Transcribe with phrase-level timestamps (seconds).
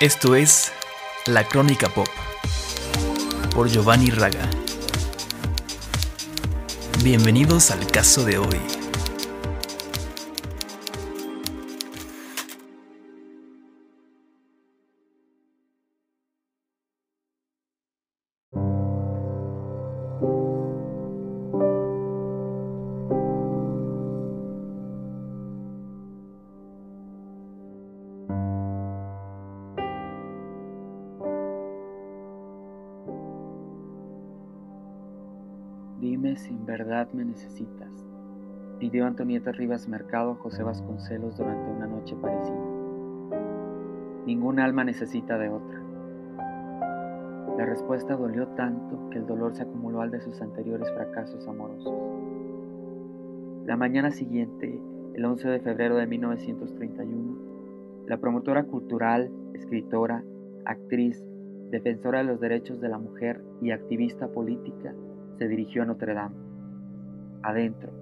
[0.00, 0.70] Esto es
[1.26, 2.06] La Crónica Pop
[3.52, 4.48] por Giovanni Raga.
[7.02, 8.77] Bienvenidos al caso de hoy.
[39.68, 42.64] Rivas Mercado José Vasconcelos durante una noche parisina.
[44.24, 45.82] Ningún alma necesita de otra.
[47.58, 51.94] La respuesta dolió tanto que el dolor se acumuló al de sus anteriores fracasos amorosos.
[53.66, 54.80] La mañana siguiente,
[55.12, 60.24] el 11 de febrero de 1931, la promotora cultural, escritora,
[60.64, 61.22] actriz,
[61.68, 64.94] defensora de los derechos de la mujer y activista política,
[65.36, 66.36] se dirigió a Notre Dame.
[67.42, 67.97] Adentro,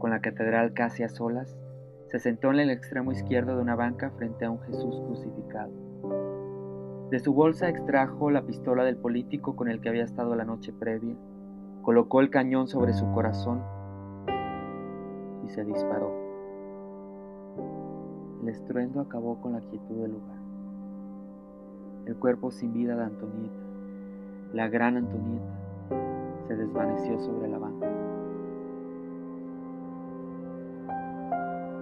[0.00, 1.56] con la catedral casi a solas,
[2.08, 5.70] se sentó en el extremo izquierdo de una banca frente a un Jesús crucificado.
[7.10, 10.72] De su bolsa extrajo la pistola del político con el que había estado la noche
[10.72, 11.14] previa,
[11.82, 13.62] colocó el cañón sobre su corazón
[15.44, 16.12] y se disparó.
[18.42, 20.38] El estruendo acabó con la quietud del lugar.
[22.06, 23.62] El cuerpo sin vida de Antonieta,
[24.52, 25.58] la gran Antonieta,
[26.48, 27.99] se desvaneció sobre la banca.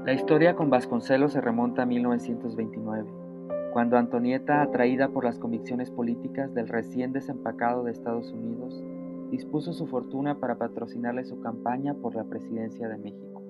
[0.08, 3.10] La historia con Vasconcelos se remonta a 1929,
[3.74, 8.82] cuando Antonieta, atraída por las convicciones políticas del recién desempacado de Estados Unidos,
[9.30, 13.42] dispuso su fortuna para patrocinarle su campaña por la presidencia de México.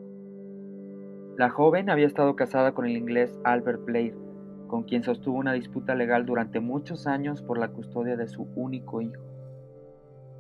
[1.37, 4.17] La joven había estado casada con el inglés Albert Blair,
[4.67, 9.01] con quien sostuvo una disputa legal durante muchos años por la custodia de su único
[9.01, 9.23] hijo.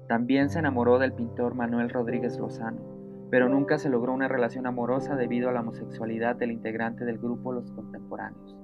[0.08, 2.87] También se enamoró del pintor Manuel Rodríguez Lozano,
[3.30, 7.52] pero nunca se logró una relación amorosa debido a la homosexualidad del integrante del grupo
[7.52, 8.56] Los Contemporáneos.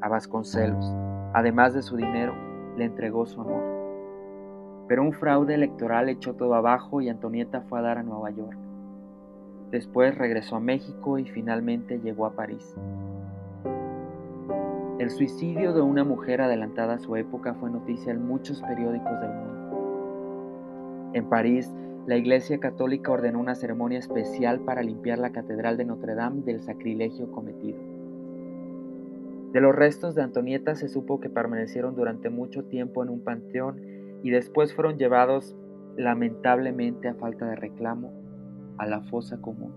[0.00, 0.86] A Vasconcelos,
[1.32, 2.34] además de su dinero,
[2.76, 3.64] le entregó su amor.
[4.88, 8.56] Pero un fraude electoral echó todo abajo y Antonieta fue a dar a Nueva York.
[9.70, 12.76] Después regresó a México y finalmente llegó a París.
[15.00, 19.30] El suicidio de una mujer adelantada a su época fue noticia en muchos periódicos del
[19.30, 21.10] mundo.
[21.14, 21.74] En París,
[22.06, 26.60] la Iglesia Católica ordenó una ceremonia especial para limpiar la Catedral de Notre Dame del
[26.60, 27.78] sacrilegio cometido.
[29.52, 33.80] De los restos de Antonieta se supo que permanecieron durante mucho tiempo en un panteón
[34.22, 35.56] y después fueron llevados,
[35.96, 38.12] lamentablemente a falta de reclamo,
[38.78, 39.72] a la fosa común.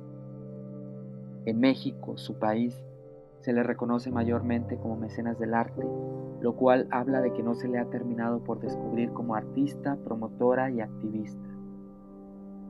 [1.45, 2.79] En México, su país,
[3.39, 5.83] se le reconoce mayormente como mecenas del arte,
[6.41, 10.69] lo cual habla de que no se le ha terminado por descubrir como artista, promotora
[10.69, 11.58] y activista.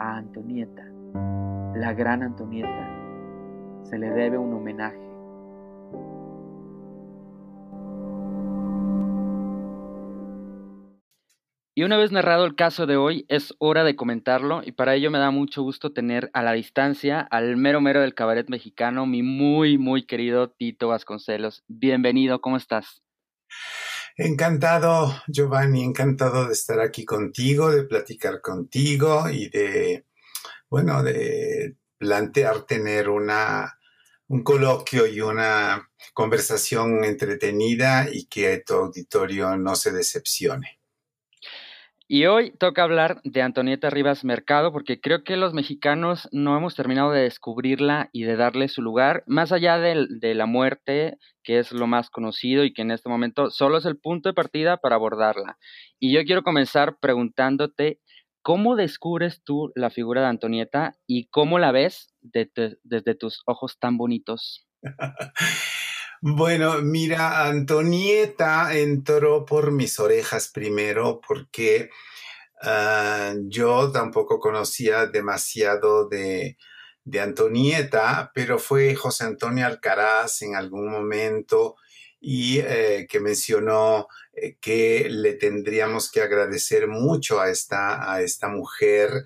[0.02, 0.86] A Antonieta,
[1.76, 4.98] la gran Antonieta, se le debe un homenaje.
[11.76, 15.12] Y una vez narrado el caso de hoy, es hora de comentarlo y para ello
[15.12, 19.22] me da mucho gusto tener a la distancia al mero mero del cabaret mexicano, mi
[19.22, 21.66] muy, muy querido Tito Vasconcelos.
[21.68, 23.04] Bienvenido, ¿cómo estás?
[24.22, 30.08] Encantado, Giovanni, encantado de estar aquí contigo, de platicar contigo y de,
[30.70, 33.80] bueno, de plantear tener una,
[34.28, 40.79] un coloquio y una conversación entretenida y que tu auditorio no se decepcione.
[42.12, 46.74] Y hoy toca hablar de Antonieta Rivas Mercado porque creo que los mexicanos no hemos
[46.74, 51.60] terminado de descubrirla y de darle su lugar, más allá de, de, la muerte, que
[51.60, 54.78] es lo más conocido y que en este momento solo es el punto de partida
[54.78, 55.60] para abordarla.
[56.00, 58.00] Y yo quiero comenzar preguntándote,
[58.42, 63.98] ¿cómo descubres tú la figura de Antonieta y cómo la ves desde tus ojos tan
[63.98, 64.66] bonitos?
[66.22, 71.90] Bueno, mira, Antonieta entró por mis orejas primero porque
[72.62, 76.58] uh, yo tampoco conocía demasiado de,
[77.06, 81.78] de, Antonieta, pero fue José Antonio Alcaraz en algún momento
[82.20, 88.50] y eh, que mencionó eh, que le tendríamos que agradecer mucho a esta, a esta
[88.50, 89.24] mujer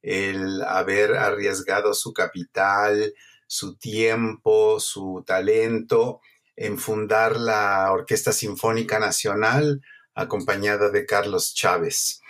[0.00, 3.12] el haber arriesgado su capital,
[3.48, 6.20] su tiempo, su talento
[6.56, 9.82] en fundar la Orquesta Sinfónica Nacional,
[10.14, 12.22] acompañada de Carlos Chávez.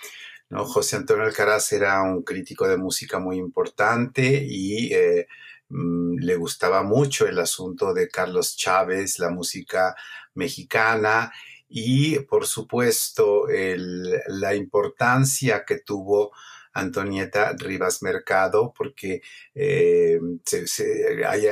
[0.51, 0.65] ¿no?
[0.65, 5.29] José Antonio Alcaraz era un crítico de música muy importante y eh,
[5.69, 9.95] mm, le gustaba mucho el asunto de Carlos Chávez, la música
[10.35, 11.33] mexicana
[11.69, 16.33] y por supuesto la importancia que tuvo
[16.77, 19.23] Antonieta Rivas Mercado, porque
[19.55, 20.21] eh,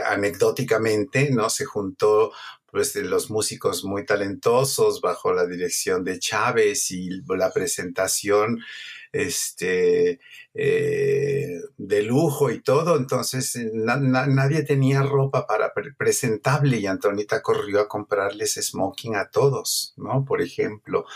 [0.05, 1.49] anecdóticamente ¿no?
[1.49, 2.33] se juntó
[2.75, 8.61] pues, los músicos muy talentosos bajo la dirección de Chávez y la presentación
[9.13, 10.19] este,
[10.55, 17.87] eh, de lujo y todo, entonces nadie tenía ropa para presentable y Antonita corrió a
[17.87, 20.25] comprarles smoking a todos, ¿no?
[20.25, 21.07] Por ejemplo,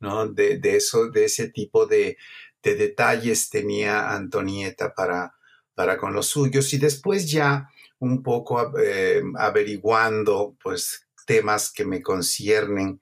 [0.00, 0.26] ¿no?
[0.28, 2.16] De, eso, de ese tipo de,
[2.62, 5.34] detalles tenía Antonieta para,
[5.74, 7.68] para con los suyos y después ya
[8.02, 13.00] un poco eh, averiguando pues temas que me conciernen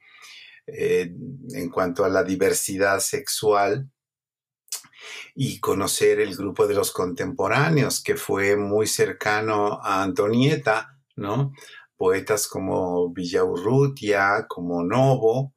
[0.66, 1.10] eh,
[1.54, 3.90] en cuanto a la diversidad sexual,
[5.34, 11.54] y conocer el grupo de los contemporáneos, que fue muy cercano a Antonieta, ¿no?
[11.96, 15.54] Poetas como Villaurrutia, como Novo,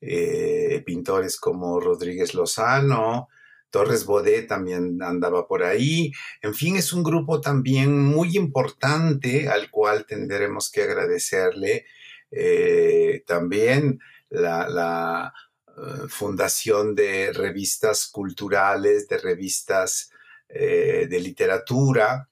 [0.00, 3.28] eh, pintores como Rodríguez Lozano,
[3.70, 6.12] Torres Bodé también andaba por ahí.
[6.42, 11.86] En fin, es un grupo también muy importante al cual tendremos que agradecerle
[12.30, 15.32] eh, también la
[15.80, 20.10] eh, fundación de revistas culturales, de revistas
[20.48, 22.28] eh, de literatura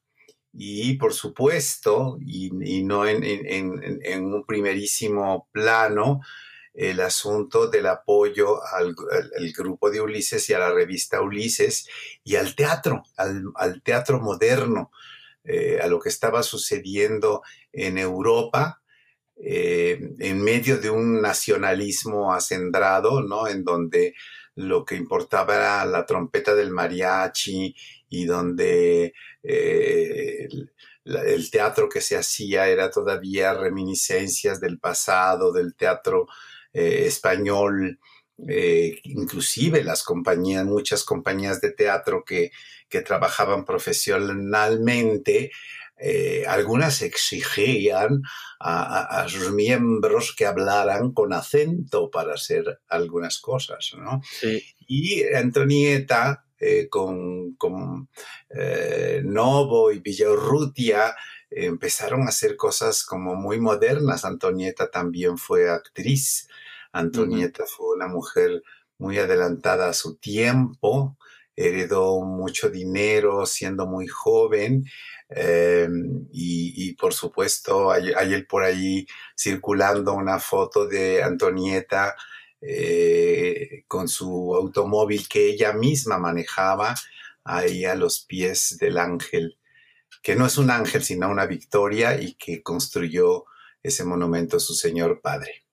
[0.53, 2.51] y por supuesto, y,
[2.83, 6.21] no en, un primerísimo plano,
[6.79, 8.95] el asunto del apoyo al,
[9.53, 11.89] grupo de Ulises y a la revista Ulises
[12.23, 14.93] y al teatro, al, teatro moderno,
[15.43, 17.43] eh, a lo que estaba sucediendo
[17.73, 18.81] en Europa
[19.41, 23.49] eh, en medio de un nacionalismo acendrado, ¿no?
[23.49, 24.15] En donde
[24.55, 27.75] lo que importaba era la trompeta del mariachi
[28.09, 30.49] y donde eh,
[31.05, 36.29] el, teatro que se hacía era todavía reminiscencias del pasado, del teatro
[36.79, 37.99] eh, español,
[39.03, 42.53] inclusive las compañías, muchas compañías de teatro que,
[42.89, 45.51] que trabajaban profesionalmente,
[46.01, 48.23] eh, algunas exigían
[48.61, 54.21] a, sus miembros que hablaran con acento para hacer algunas cosas, ¿no?
[54.87, 58.09] Y Antonieta, eh, con, con
[58.51, 61.15] eh, Novo y Villaurrutia,
[61.51, 64.25] empezaron a hacer cosas como muy modernas.
[64.25, 66.48] Antonieta también fue actriz.
[66.93, 68.63] Antonieta fue una mujer
[68.99, 71.17] muy adelantada a su tiempo,
[71.57, 74.85] heredó mucho dinero siendo muy joven
[75.31, 79.07] Em, y, por supuesto, hay, hay, por ahí
[79.37, 82.17] circulando una foto de Antonieta
[82.61, 86.95] eh, con su automóvil que ella misma manejaba
[87.45, 89.59] ahí a los pies del ángel,
[90.23, 93.45] que no es un ángel, sino una victoria y que construyó
[93.83, 95.65] ese monumento su señor padre.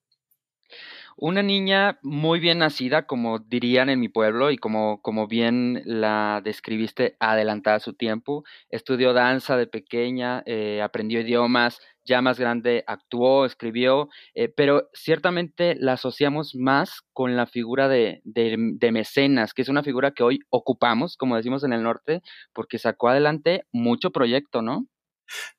[1.18, 6.42] Una niña muy bien nacida, como dirían en mi pueblo, y como, como bien la
[6.44, 8.44] describiste, adelantada a su tiempo.
[8.70, 15.76] Estudió danza de pequeña, eh, aprendió idiomas, ya más grande actuó, escribió, eh, pero ciertamente
[15.80, 20.40] la asociamos más con la figura de, de, mecenas, que es una figura que hoy
[20.50, 22.22] ocupamos, como decimos en el norte,
[22.54, 24.86] porque sacó adelante mucho proyecto, ¿no?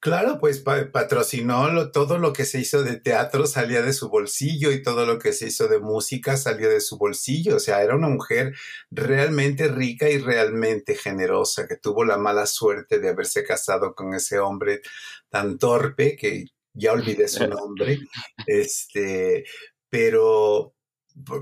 [0.01, 4.83] Claro, pues patrocinó todo lo que se hizo de teatro salía de su bolsillo y
[4.83, 7.57] todo lo que se hizo de música salió de su bolsillo.
[7.57, 8.55] O sea, era una mujer
[8.91, 14.39] realmente rica y realmente generosa que tuvo la mala suerte de haberse casado con ese
[14.39, 14.83] hombre
[15.29, 17.99] tan torpe que ya olvidé su nombre.
[18.47, 19.45] Este,
[19.89, 20.75] pero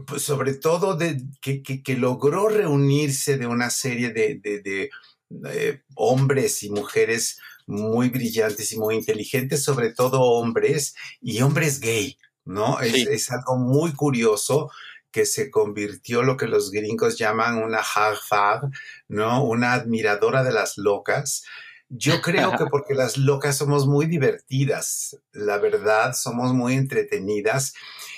[0.06, 4.90] pues, sobre todo de, que, que, logró reunirse de una serie de, de,
[5.49, 12.18] eh, hombres y mujeres muy brillantes y muy inteligentes, sobre todo hombres y hombres gay,
[12.44, 12.80] ¿no?
[12.80, 14.71] Es, algo muy curioso
[15.11, 18.73] que se convirtió lo que los gringos llaman una hard
[19.09, 19.44] ¿no?
[19.44, 21.44] Una admiradora de las locas.
[21.88, 27.75] Yo creo que porque las locas somos muy divertidas, la verdad, somos muy entretenidas.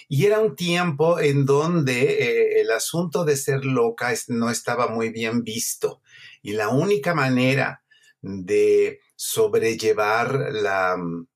[0.08, 5.10] Y era un tiempo en donde eh, el asunto de ser loca no estaba muy
[5.10, 6.00] bien visto.
[6.42, 7.82] Y la única manera
[8.26, 11.26] de sobrellevar la, mm,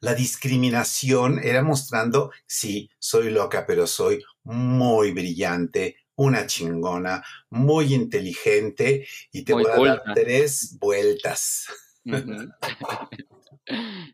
[0.00, 9.06] la discriminación era mostrando, sí, soy loca, pero soy muy brillante, una chingona, muy inteligente
[9.32, 11.66] y te voy a dar tres vueltas.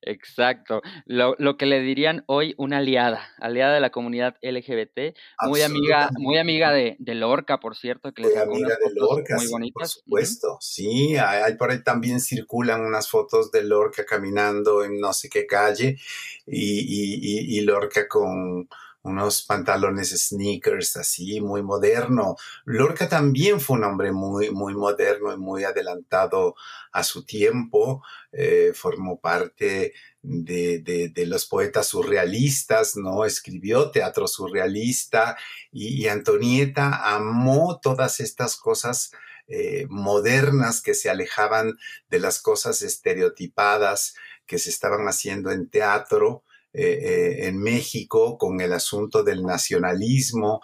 [0.02, 0.82] Exacto.
[1.06, 6.38] Lo, que le dirían hoy una aliada, aliada de la comunidad LGBT, muy amiga, muy
[6.38, 9.74] amiga de, Lorca, por cierto, que muy amiga de Lorca, muy bonitas.
[9.74, 10.58] por supuesto.
[10.60, 15.46] Sí, hay, por ahí también circulan unas fotos de Lorca caminando en no sé qué
[15.46, 15.96] calle
[16.46, 18.68] y, y Lorca con
[19.04, 22.36] unos pantalones sneakers así, muy moderno.
[22.64, 26.54] Lorca también fue un hombre muy, muy moderno y muy adelantado
[26.90, 28.02] a su tiempo.
[28.32, 29.92] Eh, formó parte
[30.22, 33.26] de, los poetas surrealistas, ¿no?
[33.26, 35.36] Escribió teatro surrealista
[35.70, 39.12] y, Antonieta amó todas estas cosas
[39.48, 41.74] eh, modernas que se alejaban
[42.08, 44.14] de las cosas estereotipadas
[44.46, 46.42] que se estaban haciendo en teatro
[46.74, 50.60] eh, eh, en México con el asunto del nacionalismo,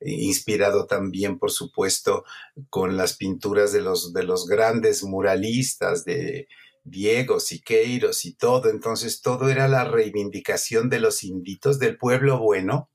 [0.00, 2.24] inspirado también, por supuesto,
[2.68, 6.48] con las pinturas de los, de los grandes muralistas de
[6.84, 8.70] Diego, Siqueiros y todo.
[8.70, 12.90] Entonces, todo era la reivindicación de los inditos del pueblo bueno.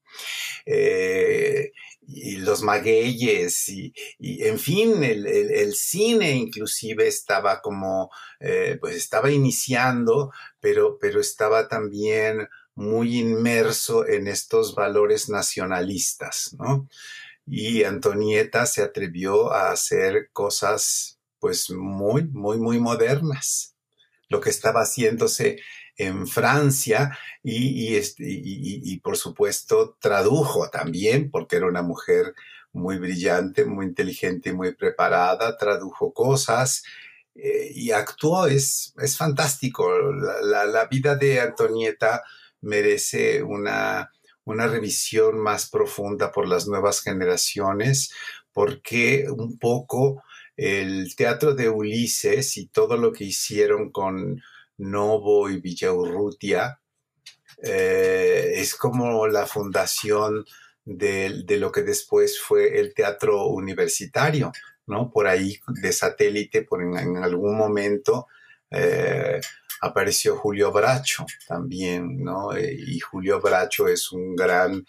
[0.66, 1.72] Eh,
[2.02, 10.32] y los magueyes y, en fin, el, cine inclusive estaba como, eh, pues estaba iniciando,
[10.60, 16.88] pero, pero estaba también muy inmerso en estos valores nacionalistas, ¿no?
[17.46, 23.76] Y Antonieta se atrevió a hacer cosas pues muy, muy, muy modernas.
[24.30, 25.60] Lo que estaba haciéndose
[25.98, 32.34] en Francia este, y, y, por supuesto tradujo también, porque era una mujer
[32.74, 36.84] muy brillante, muy inteligente muy preparada, tradujo cosas
[37.36, 39.90] eh, y actuó, es, es fantástico.
[40.44, 42.24] La, la, vida de Antonieta
[42.62, 44.12] merece una,
[44.44, 48.12] una revisión más profunda por las nuevas generaciones,
[48.54, 50.24] porque un poco
[50.58, 54.42] el teatro de Ulises y todo lo que hicieron con
[54.82, 56.80] Novo y Villaurrutia,
[57.62, 60.46] eh, es como la fundación
[60.84, 64.52] de, lo que después fue el teatro universitario,
[64.88, 65.12] ¿no?
[65.12, 68.28] Por ahí de satélite, por en, algún momento
[68.72, 69.40] eh,
[69.82, 72.56] apareció Julio Bracho también, ¿no?
[72.56, 74.86] Eh, y Julio Bracho es un gran,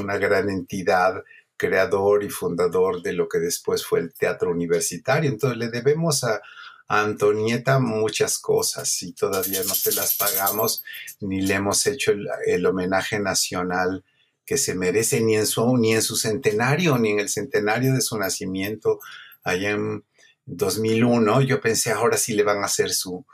[0.00, 1.22] una gran entidad
[1.56, 5.30] creador y fundador de lo que después fue el teatro universitario.
[5.30, 6.40] Entonces le debemos a,
[6.88, 10.82] Antonieta muchas cosas y todavía no se las pagamos
[11.20, 12.12] ni le hemos hecho
[12.46, 14.04] el, homenaje nacional
[14.46, 18.00] que se merece ni en su ni en su centenario ni en el centenario de
[18.00, 19.00] su nacimiento
[19.44, 20.04] allá en
[20.46, 23.26] 2001 yo pensé ahora sí le van a hacer su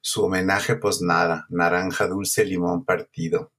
[0.00, 3.52] su homenaje pues nada naranja dulce limón partido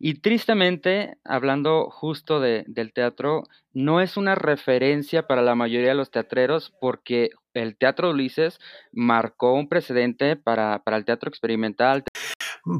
[0.00, 5.94] y tristemente, hablando justo de, del teatro, no es una referencia para la mayoría de
[5.94, 8.58] los teatreros porque el Teatro Ulises
[8.92, 12.04] marcó un precedente para, el teatro experimental.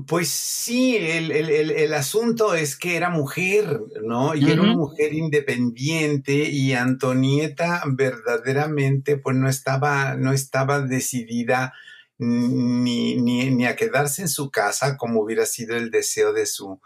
[0.07, 4.35] Pues sí, el, asunto es que era mujer, ¿no?
[4.35, 11.73] Y era una mujer independiente y Antonieta verdaderamente pues no estaba, no estaba decidida
[12.19, 16.81] ni, ni, a quedarse en su casa como hubiera sido el deseo de su,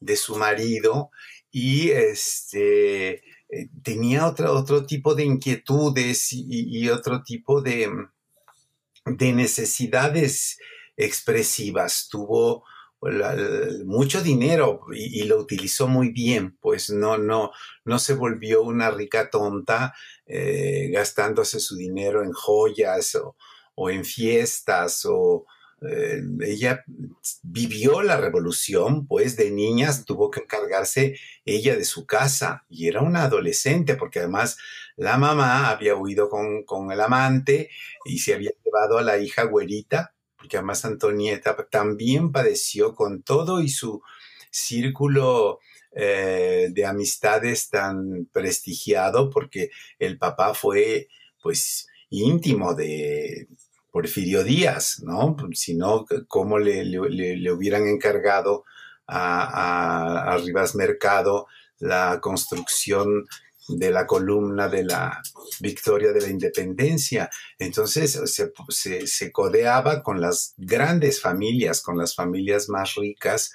[0.00, 1.10] de su marido
[1.50, 7.90] y este eh, tenía otro, otro tipo de inquietudes y, otro tipo de,
[9.06, 10.58] de necesidades
[10.96, 12.08] expresivas.
[12.10, 12.64] Tuvo
[13.84, 17.52] mucho dinero y, lo utilizó muy bien, pues no, no,
[17.84, 19.94] no se volvió una rica tonta
[20.26, 23.36] eh, gastándose su dinero en joyas o,
[23.76, 25.46] o en fiestas o
[25.80, 26.84] eh, ella
[27.42, 33.00] vivió la revolución, pues de niñas tuvo que encargarse ella de su casa y era
[33.00, 34.56] una adolescente porque además
[34.96, 37.70] la mamá había huido con, el amante
[38.04, 43.60] y se había llevado a la hija güerita, porque además Antonieta también padeció con todo
[43.60, 44.02] y su
[44.50, 45.60] círculo
[45.92, 51.08] eh, de amistades tan prestigiado porque el papá fue
[51.40, 53.46] pues íntimo de,
[53.98, 55.34] Porfirio Díaz, ¿no?
[55.54, 58.64] Si no, ¿cómo le, hubieran encargado
[59.08, 61.48] a, a, Rivas Mercado
[61.80, 63.26] la construcción
[63.66, 65.20] de la columna de la
[65.58, 67.28] victoria de la independencia.
[67.58, 73.52] Entonces se, codeaba con las grandes familias, con las familias más ricas,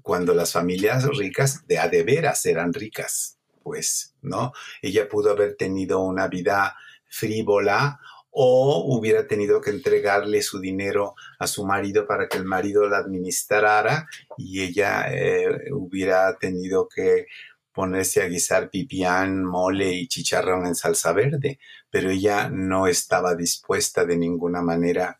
[0.00, 4.52] cuando las familias ricas de a veras eran ricas, pues, ¿no?
[4.80, 6.74] Ella pudo haber tenido una vida
[7.10, 8.00] frívola
[8.38, 12.98] o hubiera tenido que entregarle su dinero a su marido para que el marido la
[12.98, 17.28] administrara y ella eh, hubiera tenido que
[17.72, 24.04] ponerse a guisar pipián, mole y chicharrón en salsa verde, pero ella no estaba dispuesta
[24.04, 25.18] de ninguna manera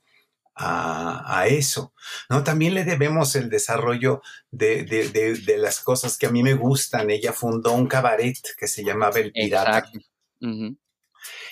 [0.54, 1.94] a, eso.
[2.28, 2.44] ¿no?
[2.44, 4.20] También le debemos el desarrollo
[4.50, 7.11] de, las cosas que a mí me gustan.
[7.11, 9.90] Ella fundó un cabaret que se llamaba El Pirata.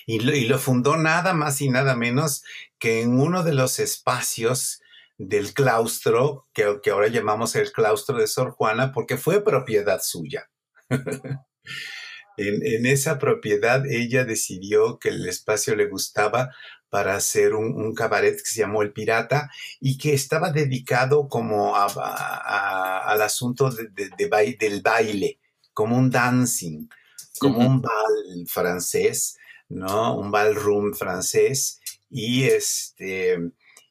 [0.07, 2.43] Y, lo, fundó nada más y nada menos
[2.79, 4.81] que en uno de los espacios
[5.19, 10.51] del claustro, que, que ahora llamamos el claustro de Sor Juana, porque fue propiedad suya.
[12.37, 16.51] en, esa propiedad ella decidió que el espacio le gustaba
[16.91, 23.23] para hacer un, cabaret que se llamó El Pirata y que estaba dedicado como al
[23.23, 23.89] asunto de,
[24.57, 25.41] del baile,
[25.73, 26.89] como un dancing,
[27.41, 29.37] como un bal francés,
[29.69, 30.17] ¿no?
[30.19, 31.81] Un ballroom francés
[32.11, 33.39] y este,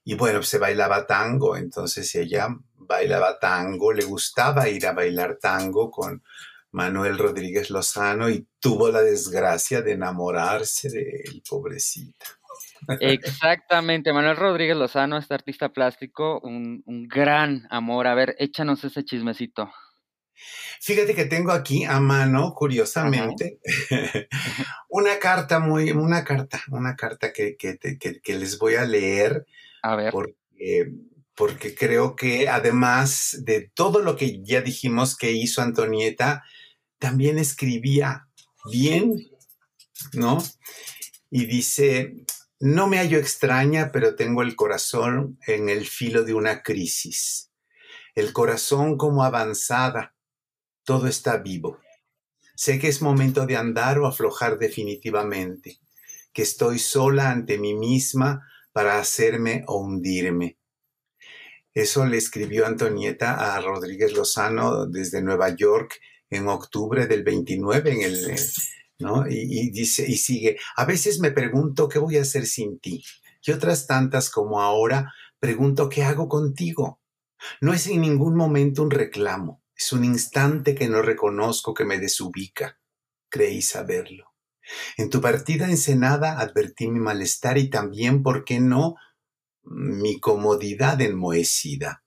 [0.04, 5.90] y bueno, se bailaba tango, entonces ella bailaba tango, le gustaba ir a bailar tango
[5.90, 6.24] con
[6.72, 12.26] Manuel Rodríguez Lozano y tuvo la desgracia de enamorarse de él, pobrecita.
[13.00, 18.08] Exactamente, Manuel Rodríguez Lozano, este artista plástico, un, gran amor.
[18.08, 19.72] A ver, échanos ese chismecito.
[20.80, 23.60] Fíjate que tengo aquí a mano, curiosamente,
[24.90, 29.46] una carta muy, una carta, una carta que, que, les voy a leer.
[29.82, 30.12] A ver.
[30.12, 30.92] Porque,
[31.36, 36.44] porque creo que además de todo lo que ya dijimos que hizo Antonieta,
[37.00, 38.28] también escribía
[38.72, 39.30] bien,
[40.14, 40.44] ¿no?
[41.30, 42.14] Y dice,
[42.60, 47.52] no me hallo extraña, pero tengo el corazón en el filo de una crisis.
[48.16, 50.13] El corazón como avanzada.
[50.84, 51.80] Todo está vivo.
[52.56, 55.80] Sé que es momento de andar o aflojar definitivamente,
[56.32, 60.58] que estoy sola ante mí misma para hacerme o hundirme.
[61.74, 66.00] Eso le escribió Antonieta a Rodríguez Lozano desde Nueva York
[66.30, 68.38] en octubre del 29 en el
[69.30, 73.04] y, dice, y sigue, a veces me pregunto qué voy a hacer sin ti.
[73.46, 77.02] Y otras tantas como ahora, pregunto qué hago contigo.
[77.60, 82.00] No es en ningún momento un reclamo, es un instante que no reconozco que me
[82.00, 82.80] desubica.
[83.30, 84.34] Creí saberlo.
[84.98, 88.96] En tu partida encenada advertí mi malestar y también, ¿por qué no?,
[89.64, 92.04] mi comodidad enmohecida.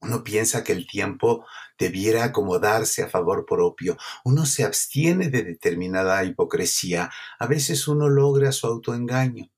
[0.00, 1.44] Uno piensa que el tiempo
[1.78, 3.96] debiera acomodarse a favor propio.
[4.24, 7.10] Uno se abstiene de determinada hipocresía.
[7.38, 9.50] A veces uno logra su autoengaño.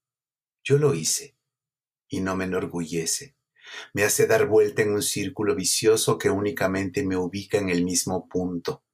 [0.65, 1.37] Yo lo hice
[2.09, 3.38] y no me enorgullece.
[3.95, 8.29] Me hace dar vuelta en un círculo vicioso que únicamente me ubica en el mismo
[8.29, 8.85] punto.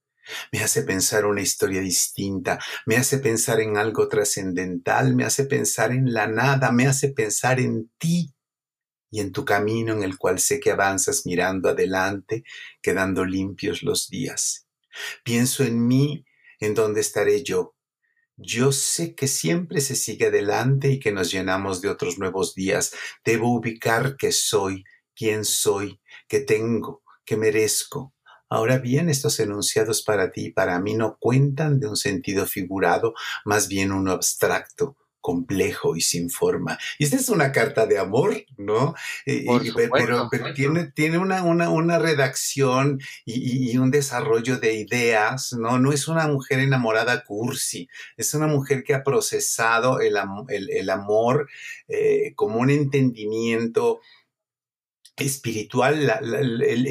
[0.53, 5.93] Me hace pensar una historia distinta, me hace pensar en algo trascendental, me hace pensar
[5.93, 8.35] en la nada, me hace pensar en ti
[9.11, 12.43] y en tu camino en el cual sé que avanzas mirando adelante,
[12.81, 14.67] quedando limpios los días.
[15.25, 16.25] Pienso en mí,
[16.59, 17.75] en dónde estaré yo.
[18.37, 22.93] Yo sé que siempre se sigue adelante y que nos llenamos de otros nuevos días.
[23.25, 28.13] Debo ubicar que soy, quién soy, que tengo, que merezco.
[28.49, 33.15] Ahora bien, estos enunciados para ti y para mí no cuentan de un sentido figurado,
[33.45, 36.79] más bien uno abstracto, complejo y sin forma.
[36.99, 38.95] Y esta es una carta de amor, ¿no?
[39.25, 45.79] pero, pero tiene, tiene una, una, una redacción y, un desarrollo de ideas, ¿no?
[45.79, 51.49] No es una mujer enamorada cursi, es una mujer que ha procesado el, el, amor
[51.89, 54.01] eh, como un entendimiento
[55.17, 56.13] espiritual,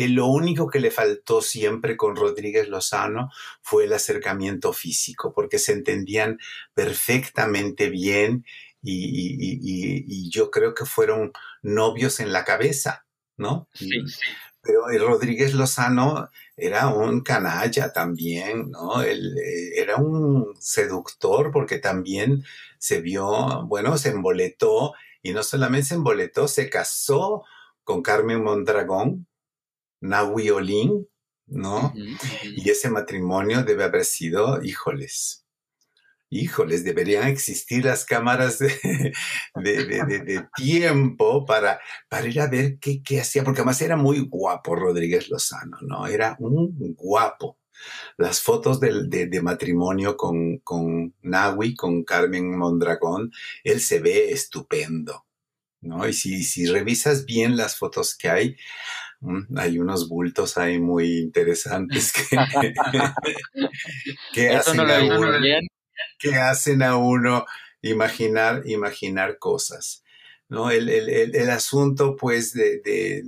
[0.10, 3.30] lo único que le faltó siempre con Rodríguez Lozano
[3.62, 6.40] fue el acercamiento físico, porque se entendían
[6.74, 8.46] perfectamente bien
[8.82, 11.32] y, yo creo que fueron
[11.62, 13.06] novios en la cabeza,
[13.38, 13.68] ¿no?
[13.74, 13.90] Sí,
[14.62, 19.02] Pero Rodríguez Lozano era un canalla también, ¿no?
[19.02, 22.44] Él, eh, era un seductor porque también
[22.78, 27.44] se vio, bueno, se emboletó y no solamente se emboletó, se casó
[27.84, 29.28] con Carmen Mondragón,
[30.02, 31.08] Nahui Olin,
[31.48, 31.94] ¿no?
[32.44, 35.46] Y ese matrimonio debe haber sido, híjoles,
[36.30, 38.70] híjoles, deberían existir las cámaras de,
[39.56, 44.76] de, tiempo para, para ir a ver qué, qué hacía, porque además era muy guapo
[44.76, 46.08] Rodríguez Lozano, ¿no?
[46.08, 47.58] Era un guapo.
[48.18, 53.32] Las fotos de, matrimonio con, con Nahui, con Carmen Mondragón,
[53.64, 55.26] él se ve estupendo.
[55.84, 56.08] ¿No?
[56.08, 58.56] Y si, si revisas bien las fotos que hay,
[59.20, 62.38] mm, hay unos bultos ahí muy interesantes que,
[64.34, 65.32] que hacen, a uno,
[66.18, 67.46] que hacen a uno
[67.82, 70.04] imaginar, imaginar cosas.
[70.50, 70.72] ¿no?
[70.72, 73.24] El, el, el, asunto, pues, de, de,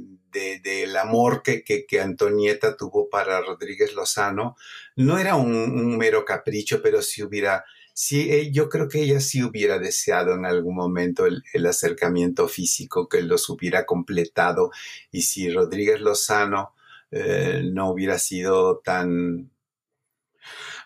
[0.59, 4.57] del amor que, que, que, Antonieta tuvo para Rodríguez Lozano
[4.95, 7.63] no era un, un, mero capricho, pero si hubiera
[7.95, 13.07] sí, eh, yo creo que ella sí hubiera deseado en algún momento el, acercamiento físico,
[13.07, 14.69] que los hubiera completado.
[15.11, 16.75] Y si Rodríguez Lozano
[17.09, 19.49] eh, no hubiera sido tan,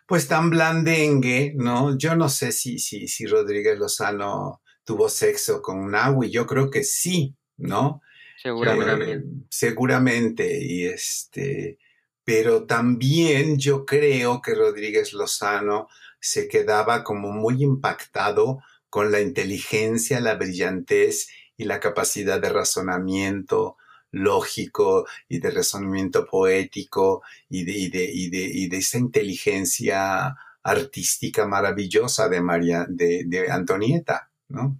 [0.05, 1.97] pues tan blandengue, ¿no?
[1.97, 6.83] Yo no sé si, si, si Rodríguez Lozano tuvo sexo con Nahui, yo creo que
[6.83, 8.01] sí, ¿no?
[8.41, 9.11] Seguramente.
[9.13, 11.79] Eh, seguramente, y este,
[12.23, 15.87] pero también yo creo que Rodríguez Lozano
[16.19, 23.77] se quedaba como muy impactado con la inteligencia, la brillantez y la capacidad de razonamiento
[24.11, 33.47] lógico y de razonamiento poético y de, de, esa inteligencia artística maravillosa de María, de,
[33.51, 34.79] Antonieta, ¿no?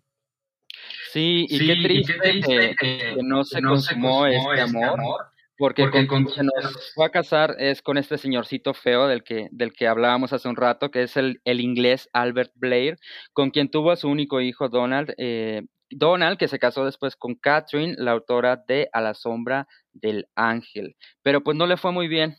[1.14, 5.29] Sí, y qué triste, que, no se consumó, este, este amor
[5.60, 9.74] porque, con, se nos fue a casar es con este señorcito feo del que, del
[9.74, 12.98] que hablábamos hace un rato, que es el, el inglés Albert Blair,
[13.34, 17.36] con quien tuvo a su único hijo Donald, eh, Donald, que se casó después con
[17.36, 20.96] Catherine, la autora de A la sombra del ángel.
[21.24, 22.38] Pero pues no le fue muy bien.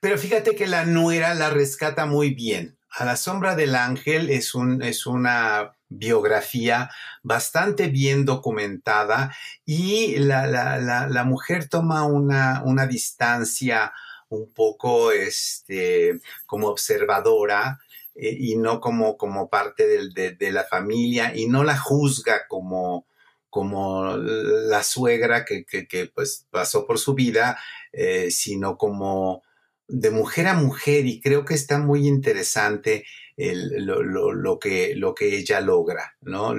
[0.00, 2.78] Pero fíjate que la nuera la rescata muy bien.
[2.90, 6.88] A la sombra del ángel es, un, es una biografía
[7.22, 9.34] bastante bien documentada
[9.66, 13.92] y la, la, la, mujer toma una, una, distancia
[14.28, 17.80] un poco este, como observadora
[18.14, 23.06] eh, y no como, como parte de, de, la familia y no la juzga como,
[23.50, 27.58] como la suegra que, que, que pues pasó por su vida,
[27.92, 29.42] eh, sino como
[29.88, 33.04] de mujer a mujer y creo que está muy interesante
[33.40, 36.54] lo, que, lo que ella logra, ¿no?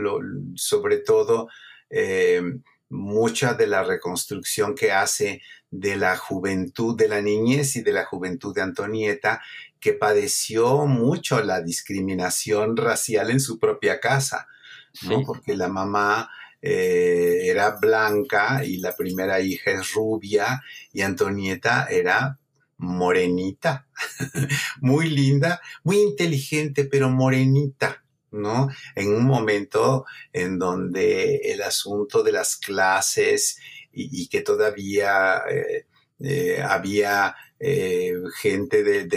[0.56, 1.50] sobre todo,
[1.89, 2.41] eh,
[2.89, 8.06] mucha de la reconstrucción que hace de la juventud, de la niñez y de la
[8.06, 9.41] juventud de Antonieta,
[9.80, 14.48] que padeció mucho la discriminación racial en su propia casa,
[15.04, 15.24] ¿no?
[15.26, 16.30] Porque la mamá
[16.62, 20.62] eh, era blanca y la primera hija es rubia
[20.94, 22.38] y Antonieta era
[22.82, 23.88] morenita,
[24.82, 28.70] muy linda, muy inteligente, pero morenita, ¿no?
[28.96, 33.60] En un momento en donde el asunto de las clases
[33.94, 35.86] y, que todavía eh,
[36.20, 39.08] eh, había eh, gente de,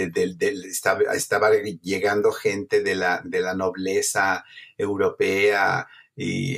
[0.68, 1.50] estaba,
[1.82, 4.44] llegando gente de la, de la nobleza
[4.76, 6.56] europea y,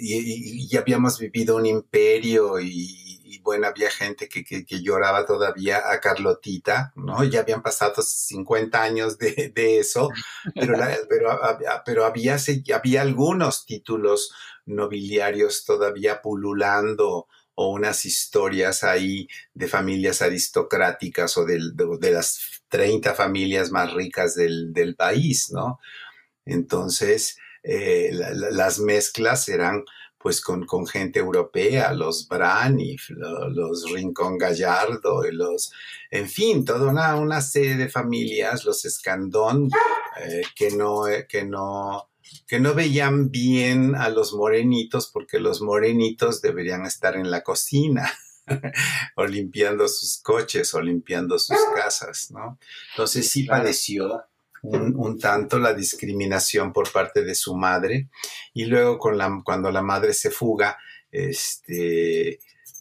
[0.00, 3.07] y, y habíamos vivido un imperio y
[3.40, 7.22] bueno, había gente que, que, lloraba todavía a Carlotita, ¿no?
[7.24, 10.10] Ya habían pasado 50 años de, de eso,
[10.54, 10.74] pero,
[11.08, 11.38] pero,
[11.84, 12.36] pero había,
[12.74, 14.32] había algunos títulos
[14.64, 23.14] nobiliarios todavía pululando o unas historias ahí de familias aristocráticas o de, de, las 30
[23.14, 25.80] familias más ricas del, del país, ¿no?
[26.46, 29.84] Entonces, eh, las mezclas eran
[30.18, 35.72] pues con, con gente europea, los Braniff, los, Rincón Gallardo, y los,
[36.10, 39.70] en fin, toda una, una serie de familias, los Escandón,
[40.20, 42.10] eh, que, no, eh, que, no,
[42.46, 48.12] que no veían bien a los morenitos porque los morenitos deberían estar en la cocina.
[49.16, 52.58] o limpiando sus coches o limpiando sus casas, ¿no?
[52.92, 54.24] Entonces sí padeció
[54.62, 58.08] un, tanto la discriminación por parte de su madre.
[58.54, 60.78] Y luego con la, cuando la madre se fuga,
[61.10, 62.38] este,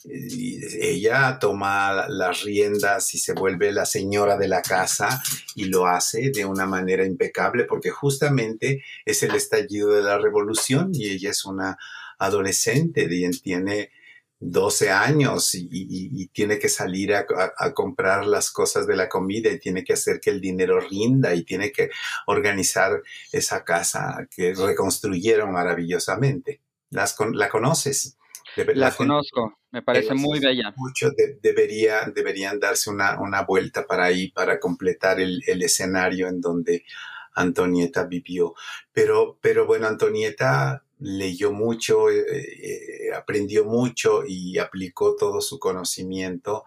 [0.10, 5.22] ella toma las riendas y se vuelve la señora de la casa
[5.56, 10.92] y lo hace de una manera impecable porque justamente es el estallido de la revolución
[10.94, 11.78] y ella es una
[12.20, 13.08] adolescente,
[13.42, 13.92] tiene
[14.40, 17.26] 12 años y, tiene que salir a,
[17.74, 21.44] comprar las cosas de la comida y tiene que hacer que el dinero rinda y
[21.44, 21.90] tiene que
[22.28, 26.62] organizar esa casa que reconstruyeron maravillosamente.
[26.90, 28.18] Las, ¿La conoces?
[28.56, 30.74] la, conozco, me parece muy bella.
[30.78, 36.42] Mucho debería, deberían darse una, una, vuelta para ahí, para completar el, el escenario en
[36.42, 36.86] donde
[37.34, 38.54] Antonieta vivió.
[38.94, 46.64] Pero, pero bueno, Antonieta leyó mucho, eh, eh, aprendió mucho y aplicó todo su conocimiento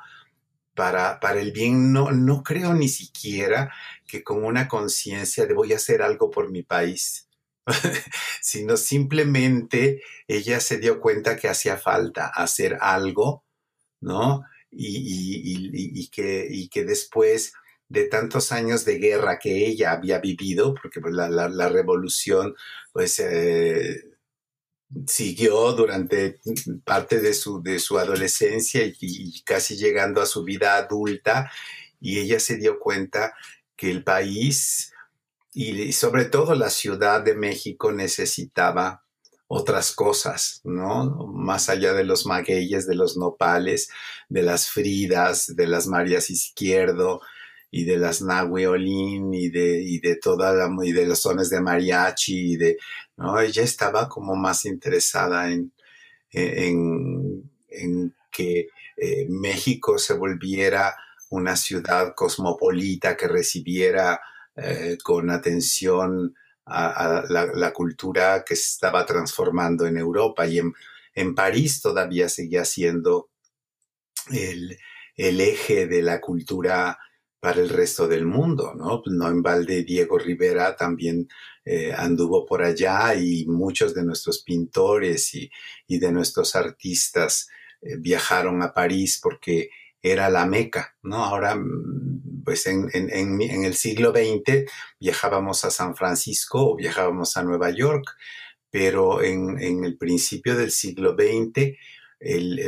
[0.74, 1.92] para, para el bien.
[1.92, 3.72] No, no creo ni siquiera
[4.06, 7.28] que con una conciencia de voy a hacer algo por mi país,
[8.40, 13.44] sino simplemente ella se dio cuenta que hacía falta hacer algo,
[14.00, 14.44] ¿no?
[14.72, 17.52] Y, que, y que después
[17.88, 22.54] de tantos años de guerra que ella había vivido, porque pues, la, la, revolución
[22.92, 24.09] pues eh,
[25.06, 26.40] siguió durante
[26.84, 31.50] parte de su, de su adolescencia y, casi llegando a su vida adulta
[32.00, 33.34] y ella se dio cuenta
[33.76, 34.92] que el país
[35.52, 39.04] y sobre todo la Ciudad de México necesitaba
[39.48, 41.26] otras cosas, ¿no?
[41.26, 43.88] Más allá de los magueyes, de los nopales,
[44.28, 47.20] de las Fridas, de las Marías Izquierdo
[47.68, 51.60] y de las Nahueolín y de, y de toda la, y de los sones de
[51.60, 52.78] mariachi y de,
[53.42, 55.72] Ella estaba como más interesada en,
[56.30, 60.94] en, en que eh, México se volviera
[61.30, 64.20] una ciudad cosmopolita que recibiera
[64.56, 66.34] eh, con atención
[66.66, 73.30] a, la, cultura que se estaba transformando en Europa y en, París todavía seguía siendo
[74.30, 74.78] el,
[75.16, 76.98] eje de la cultura
[77.40, 79.02] para el resto del mundo, ¿no?
[79.06, 81.28] No en balde Diego Rivera también
[81.72, 85.48] eh, anduvo por allá y muchos de nuestros pintores y,
[85.86, 87.48] de nuestros artistas
[87.80, 89.70] eh, viajaron a París porque
[90.02, 91.24] era la meca, ¿no?
[91.24, 97.70] Ahora, mm, pues en, el siglo XX viajábamos a San Francisco o viajábamos a Nueva
[97.70, 98.16] York,
[98.68, 101.76] pero en, el principio del siglo XX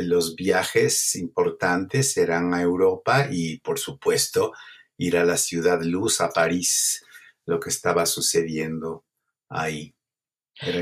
[0.07, 4.53] los viajes importantes eran a Europa y, por supuesto,
[4.97, 7.02] ir a la ciudad luz, a París,
[7.45, 9.05] lo que estaba sucediendo
[9.49, 9.95] ahí.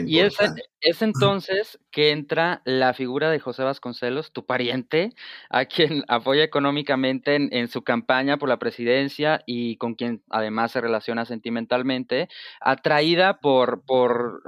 [0.05, 0.35] Y es,
[0.81, 5.13] es, entonces que entra la figura de José Vasconcelos, tu pariente,
[5.49, 10.81] a quien apoya económicamente en, su campaña por la presidencia y con quien además se
[10.81, 12.27] relaciona sentimentalmente,
[12.59, 14.41] atraída por, por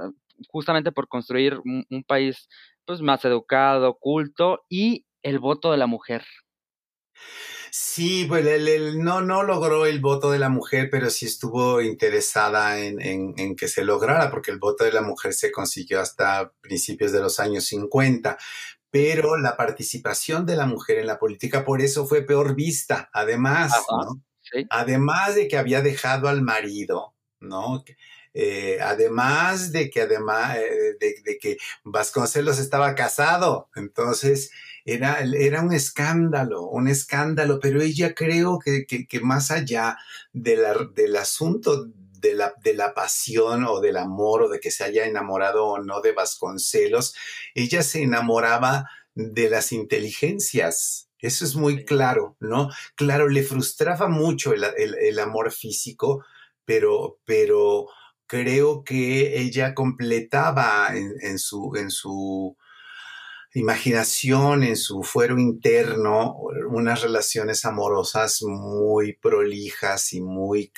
[0.48, 2.48] justamente por construir un, un país
[2.84, 6.24] pues, más educado, culto y el voto de la mujer.
[7.76, 12.78] Sí, pues él, no, no logró el voto de la mujer, pero sí estuvo interesada
[12.78, 17.10] en, en, que se lograra, porque el voto de la mujer se consiguió hasta principios
[17.10, 18.38] de los años 50.
[18.90, 23.72] Pero la participación de la mujer en la política por eso fue peor vista, además,
[23.90, 24.22] ¿no?
[24.70, 27.82] Además de que había dejado al marido, ¿no?
[28.34, 34.50] Eh, además de que además eh, de, de, que Vasconcelos estaba casado, entonces
[34.84, 39.96] era, era un escándalo, un escándalo, pero ella creo que, que, más allá
[40.32, 40.56] de
[40.94, 45.06] del asunto de la, de la, pasión o del amor o de que se haya
[45.06, 47.14] enamorado o no de Vasconcelos,
[47.54, 51.08] ella se enamoraba de las inteligencias.
[51.18, 52.70] Eso es muy claro, ¿no?
[52.96, 56.24] Claro, le frustraba mucho el, el, amor físico,
[56.66, 57.86] pero, pero
[58.34, 62.56] creo que ella completaba en, su, en su
[63.54, 66.34] imaginación, en su fuero interno,
[66.68, 70.72] unas relaciones amorosas muy prolijas y muy,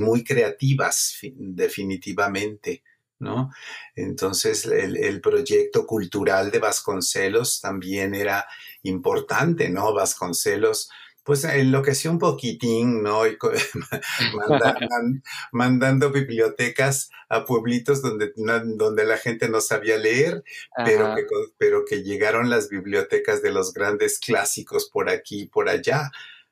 [0.00, 2.82] muy, creativas, definitivamente.
[3.18, 3.50] ¿No?
[3.94, 8.44] Entonces el, proyecto cultural de Vasconcelos también era
[8.82, 9.94] importante, ¿no?
[9.94, 10.90] Vasconcelos
[11.24, 13.26] pues enloqueció un poquitín, ¿no?
[13.26, 13.36] Y
[15.52, 20.44] mandando bibliotecas a pueblitos donde, donde la gente no sabía leer,
[20.84, 21.22] pero que,
[21.58, 26.10] pero que llegaron las bibliotecas de los grandes clásicos por aquí y por allá.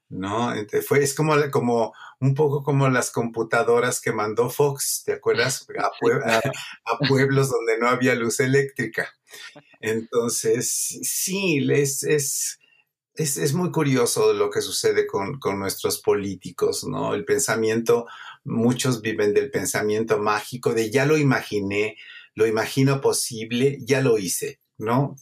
[0.08, 0.52] ¿no?
[0.86, 5.66] fue, es como, como un poco como las computadoras que mandó Fox, ¿te acuerdas?
[6.26, 6.40] A,
[6.84, 9.08] a, pueblos donde no había luz eléctrica.
[9.80, 12.58] Entonces, sí, es, es,
[13.14, 17.14] es, muy curioso lo que sucede con, nuestros políticos, ¿no?
[17.14, 18.06] El pensamiento,
[18.44, 21.96] muchos viven del pensamiento mágico, de ya lo imaginé,
[22.34, 25.16] lo imagino posible, ya lo hice, ¿no?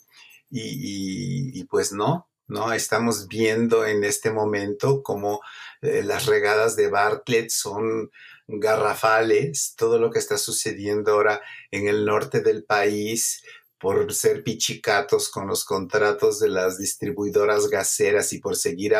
[0.50, 2.72] Y, pues no, ¿no?
[2.72, 5.40] Estamos viendo en este momento como
[5.82, 8.10] eh, las regadas de Bartlett son
[8.48, 13.42] garrafales, todo lo que está sucediendo ahora en el norte del país,
[13.80, 18.94] por ser pichicatos con los contratos de las distribuidoras gaseras y por seguir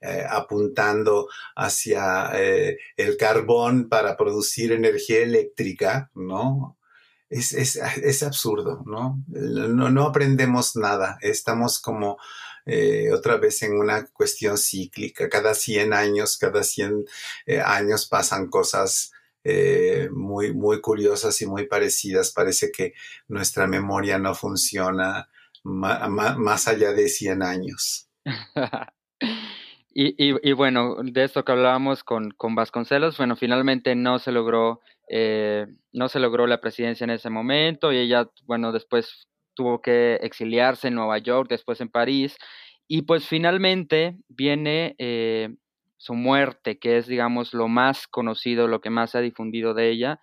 [0.00, 6.76] eh, apuntando hacia eh, el carbón para producir energía eléctrica, ¿no?
[7.30, 9.22] Es, es, absurdo, ¿no?
[9.28, 9.90] ¿no?
[9.90, 10.02] ¿no?
[10.04, 12.18] aprendemos nada, estamos como
[12.64, 17.04] eh, otra vez en una cuestión cíclica, cada 100 años, cada 100
[17.64, 19.10] años pasan cosas
[19.48, 22.32] eh, muy, muy curiosas y muy parecidas.
[22.32, 22.94] Parece que
[23.28, 25.28] nuestra memoria no funciona
[25.62, 28.08] más allá de 100 años.
[29.94, 35.66] y, bueno, de esto que hablábamos con, con Vasconcelos, bueno, finalmente no se logró, eh,
[35.92, 40.88] no se logró la presidencia en ese momento y ella, bueno, después tuvo que exiliarse
[40.88, 42.36] en Nueva York, después en París.
[42.88, 45.54] Y pues finalmente viene eh,
[45.96, 49.90] su muerte, que es, digamos, lo más conocido, lo que más se ha difundido de
[49.90, 50.20] ella,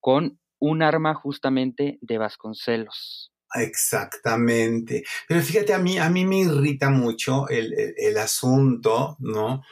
[0.00, 3.32] con un arma justamente de Vasconcelos.
[3.54, 5.04] Exactamente.
[5.28, 9.62] Pero fíjate, a mí, a mí me irrita mucho el, asunto, ¿no?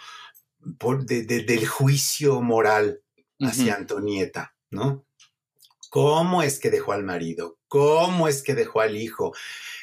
[0.78, 3.00] Por, del juicio moral.
[3.40, 5.05] hacia Antonieta, ¿no?
[5.92, 7.59] ¿Cómo es que dejó al marido?
[7.68, 9.35] ¿Cómo es que dejó al hijo?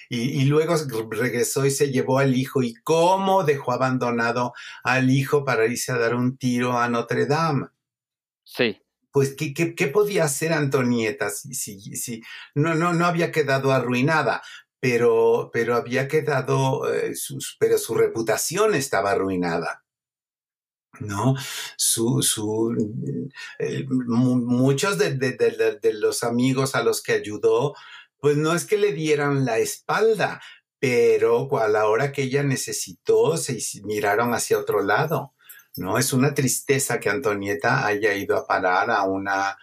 [0.10, 0.74] Y, luego
[1.12, 2.64] regresó y se llevó al hijo.
[2.64, 7.68] ¿Y cómo dejó abandonado al hijo para irse a dar un tiro a Notre Dame?
[8.44, 8.82] Sí.
[9.12, 12.24] Pues, ¿qué, qué, podía hacer Antonieta si, si,
[12.56, 14.42] no, no, no había quedado arruinada?
[14.80, 17.14] Pero, pero había quedado, eh,
[17.60, 19.84] pero su reputación estaba arruinada.
[21.00, 21.36] ¿No?
[21.78, 22.76] Su, su,
[23.60, 27.76] eh, muchos de, de, los amigos a los que ayudó,
[28.20, 30.42] pues no es que le dieran la espalda,
[30.80, 35.34] pero a la hora que ella necesitó, se miraron hacia otro lado,
[35.76, 35.98] ¿no?
[35.98, 39.58] Es una tristeza que Antonieta haya ido a parar a una,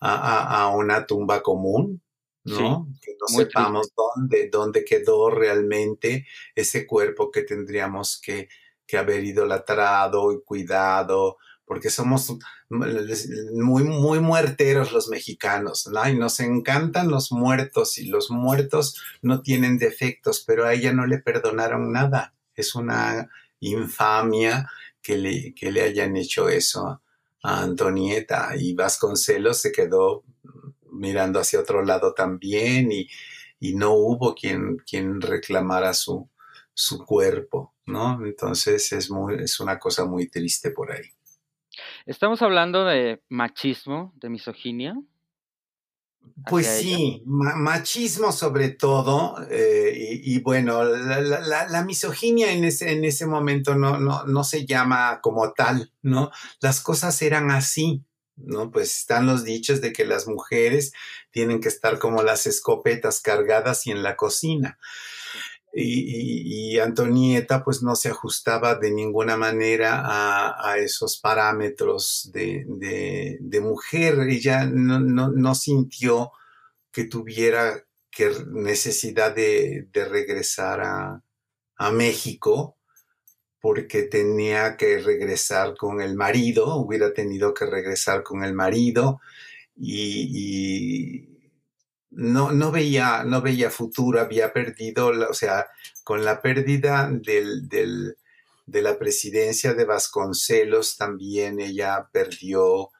[0.00, 2.02] a, a, una tumba común,
[2.44, 2.88] ¿no?
[3.02, 8.48] que no sepamos dónde, dónde quedó realmente ese cuerpo que tendríamos que
[8.90, 12.36] que haber idolatrado y cuidado, porque somos
[12.68, 16.08] muy, muy muerteros los mexicanos, ¿no?
[16.08, 21.06] Y nos encantan los muertos y los muertos no tienen defectos, pero a ella no
[21.06, 22.34] le perdonaron nada.
[22.56, 24.68] Es una infamia
[25.00, 27.00] que le, que le hayan hecho eso
[27.42, 30.24] a Antonieta y Vasconcelos se quedó
[30.90, 33.08] mirando hacia otro lado también y,
[33.60, 36.28] y no hubo quien, quien reclamara su,
[36.74, 37.74] su cuerpo.
[37.90, 38.24] ¿No?
[38.24, 41.10] Entonces es, muy, es una cosa muy triste por ahí.
[42.06, 44.94] Estamos hablando de machismo, de misoginia.
[46.46, 53.74] Pues sí, machismo sobre todo, eh, y, bueno, la, misoginia en ese, en ese momento
[53.74, 56.30] no, no, no se llama como tal, ¿no?
[56.60, 58.04] Las cosas eran así,
[58.36, 58.70] ¿no?
[58.70, 60.92] Pues están los dichos de que las mujeres
[61.30, 64.78] tienen que estar como las escopetas cargadas y en la cocina
[65.72, 74.20] y, Antonieta pues no se ajustaba de ninguna manera a, esos parámetros de, mujer.
[74.28, 76.32] Ella no, sintió
[76.92, 81.22] que tuviera que necesidad de, regresar a,
[81.92, 82.76] México
[83.58, 89.20] porque tenía que regresar con el marido, hubiera tenido que regresar con el marido
[89.74, 91.29] y
[92.10, 95.66] no, no, veía, no veía futuro, había perdido, o sea,
[96.04, 98.16] con la pérdida del, del,
[98.66, 102.90] de la presidencia de Vasconcelos, también ella perdió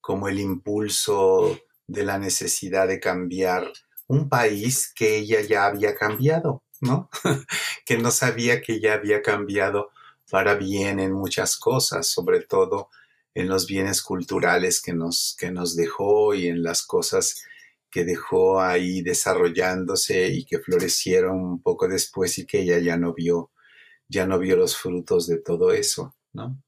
[0.00, 3.70] como el impulso de la necesidad de cambiar
[4.06, 7.10] un país que ella ya había cambiado, ¿no?
[7.86, 9.90] que no sabía que ya había cambiado
[10.30, 12.88] para bien en muchas cosas, sobre todo
[13.34, 17.44] en los bienes culturales que nos, que nos dejó y en las cosas
[17.90, 23.14] que dejó ahí desarrollándose y que florecieron un poco después y que ella ya no
[23.14, 23.50] vio,
[24.08, 26.62] ya no vio los frutos de todo eso, ¿no?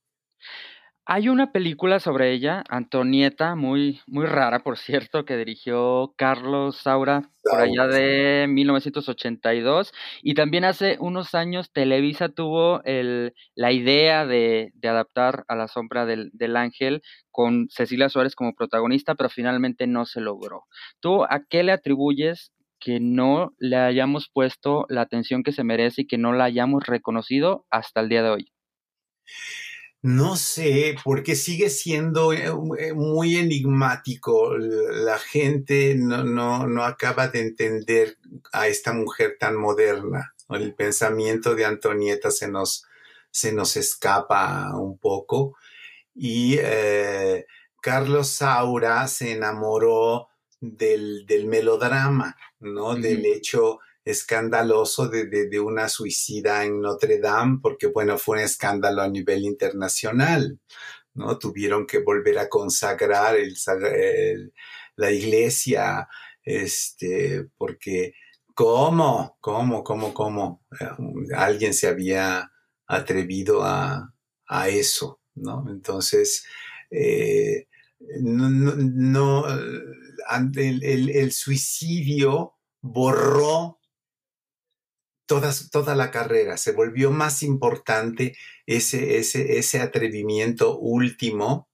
[1.04, 7.28] Hay una película sobre ella, Antonieta, muy, muy rara, por cierto, que dirigió Carlos Saura
[7.42, 9.92] por allá de 1982.
[10.22, 15.66] Y también hace unos años Televisa tuvo el, la idea de, de adaptar a la
[15.66, 20.66] sombra del, del, ángel con Cecilia Suárez como protagonista, pero finalmente no se logró.
[21.00, 26.02] ¿Tú a qué le atribuyes que no le hayamos puesto la atención que se merece
[26.02, 28.52] y que no la hayamos reconocido hasta el día de hoy?
[30.02, 34.56] No sé, porque sigue siendo eh, eh, muy enigmático.
[34.58, 38.18] La gente no, no, no acaba de entender
[38.52, 40.34] a esta mujer tan moderna.
[40.50, 42.84] El pensamiento de Antonieta se nos,
[43.30, 45.56] se nos escapa un poco.
[46.16, 47.46] Y eh,
[47.80, 50.28] Carlos Saura se enamoró
[50.60, 52.96] del, del melodrama, ¿no?
[52.96, 59.08] Del hecho escandaloso de, una suicida en Notre Dame, porque bueno, fue un escándalo a
[59.08, 60.58] nivel internacional,
[61.14, 61.38] ¿no?
[61.38, 63.54] Tuvieron que volver a consagrar el,
[64.96, 66.08] la iglesia,
[66.44, 68.14] este, porque
[68.54, 69.36] ¿cómo?
[69.40, 69.84] ¿Cómo?
[69.84, 70.14] ¿Cómo?
[70.14, 70.64] ¿Cómo?
[70.80, 70.86] Eh,
[71.36, 72.50] alguien se había
[72.86, 74.08] atrevido a,
[74.68, 75.64] eso, ¿no?
[75.70, 76.44] Entonces,
[76.90, 77.68] eh,
[78.20, 79.46] no,
[80.28, 83.80] el suicidio borró
[85.70, 91.68] toda la carrera, se volvió más importante ese, ese, ese atrevimiento último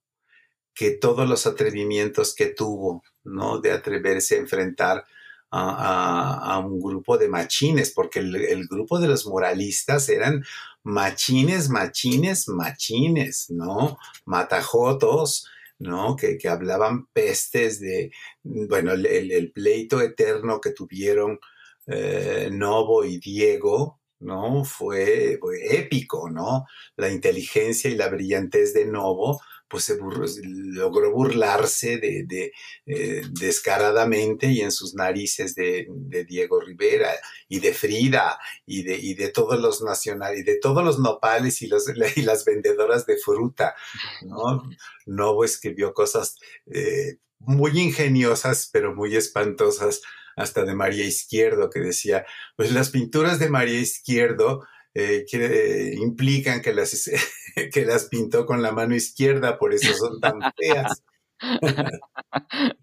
[0.74, 3.60] que todos los atrevimientos que tuvo, ¿no?
[3.60, 5.04] De atreverse a enfrentar
[5.50, 10.44] a, un grupo de machines, porque el, grupo de los moralistas eran
[10.84, 13.98] machines, machines, machines, ¿no?
[14.24, 16.16] Matajotos, ¿no?
[16.16, 18.12] Que, hablaban pestes de,
[18.44, 21.40] bueno, el pleito eterno que tuvieron
[21.88, 24.64] eh, Novo y Diego, ¿no?
[24.64, 25.38] Fue,
[25.70, 26.66] épico, ¿no?
[26.96, 29.94] La inteligencia y la brillantez de Novo, pues
[30.42, 32.52] logró burlarse de,
[32.86, 35.86] eh, descaradamente y en sus narices de,
[36.26, 37.10] Diego Rivera
[37.48, 41.62] y de Frida y de, todos los nacionales y de todos los nopales
[42.16, 43.74] y las vendedoras de fruta,
[44.22, 44.62] ¿no?
[45.06, 46.36] Novo escribió cosas
[46.66, 50.02] eh, muy ingeniosas, pero muy espantosas
[50.38, 52.24] hasta de María Izquierdo, que decía,
[52.56, 57.08] pues las pinturas de María Izquierdo eh, que, implican que las,
[57.72, 61.02] que las pintó con la mano izquierda, por eso son tan feas.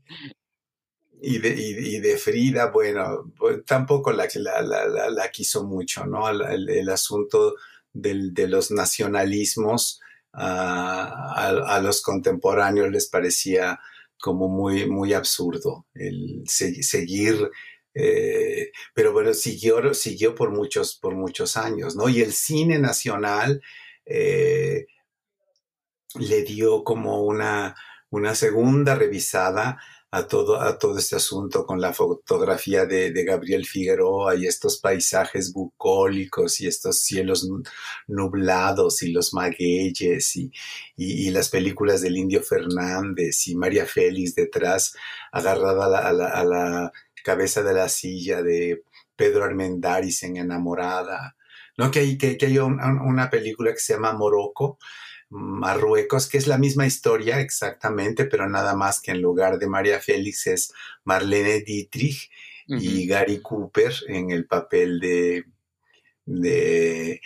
[1.22, 6.30] y, de, y, de, Frida, bueno, pues, tampoco la, la, la, quiso mucho, ¿no?
[6.30, 7.56] El, asunto
[7.92, 10.00] de los nacionalismos
[10.32, 13.80] a, los contemporáneos les parecía
[14.20, 17.50] como muy, muy absurdo el seguir,
[17.94, 22.10] eh, pero bueno, siguió, siguió por, muchos, por muchos años, ¿no?
[22.10, 23.62] Y el cine nacional
[24.06, 24.88] eh,
[26.16, 27.76] le dio como una,
[28.10, 29.80] una segunda revisada
[30.16, 35.52] a todo, a todo este asunto con la fotografía de, Gabriel Figueroa y estos paisajes
[35.52, 37.50] bucólicos y estos cielos
[38.08, 40.52] nublados y los magueyes y,
[40.96, 44.96] y, las películas del Indio Fernández y María Félix detrás
[45.34, 46.92] agarrada a la,
[47.24, 48.84] cabeza de la silla de
[49.16, 51.36] Pedro Armendáriz en Enamorada.
[51.78, 51.92] ¿no?
[51.92, 54.78] Que hay, que, que hay una película que se llama Morocco,
[55.30, 60.00] Marruecos, que es la misma historia exactamente, pero nada más que en lugar de María
[60.00, 60.74] Félix es
[61.04, 62.30] Marlene Dietrich
[62.68, 65.46] y Gary Cooper en el papel de,
[66.26, 67.22] de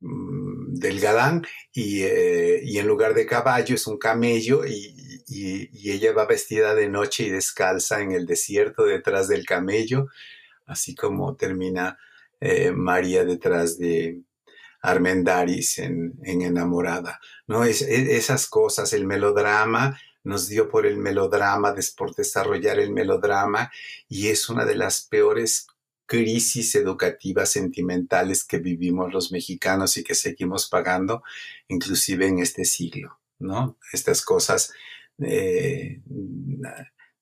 [0.00, 4.94] mm, del galán eh, y, en lugar de caballo es un camello y,
[5.30, 10.08] ella va vestida de noche y descalza en el desierto detrás del camello,
[10.66, 11.98] así como termina
[12.40, 14.22] eh, María detrás de,
[14.80, 17.64] Armendaris en, Enamorada, ¿no?
[17.64, 23.70] Es, esas cosas, el melodrama, nos dio por el melodrama, por desarrollar el melodrama,
[24.08, 25.66] y es una de las peores
[26.06, 31.22] crisis educativas sentimentales que vivimos los mexicanos y que seguimos pagando,
[31.68, 33.76] inclusive en este siglo, ¿no?
[33.92, 34.72] Estas cosas
[35.18, 36.00] eh,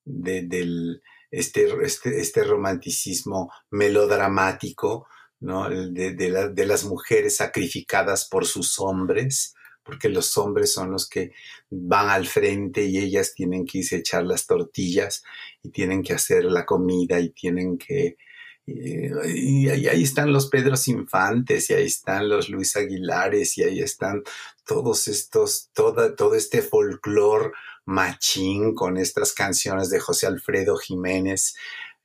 [0.05, 1.01] del
[1.31, 5.07] este, este, este romanticismo melodramático,
[5.39, 5.69] ¿no?
[5.69, 11.31] De, de, las mujeres sacrificadas por sus hombres, porque los hombres son los que
[11.69, 15.23] van al frente y ellas tienen que irse a echar las tortillas
[15.63, 18.17] y tienen que hacer la comida y tienen que...
[18.65, 24.23] Y, ahí están los Pedros Infantes y ahí están los Luis Aguilares y ahí están
[24.65, 27.53] todos estos, toda, todo este folclor
[27.85, 31.55] machín con estas canciones de José Alfredo Jiménez.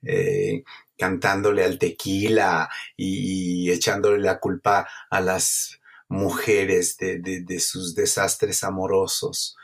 [0.05, 0.63] Eh,
[1.03, 9.57] cantándole al tequila y, echándole la culpa a las mujeres de, sus desastres amorosos.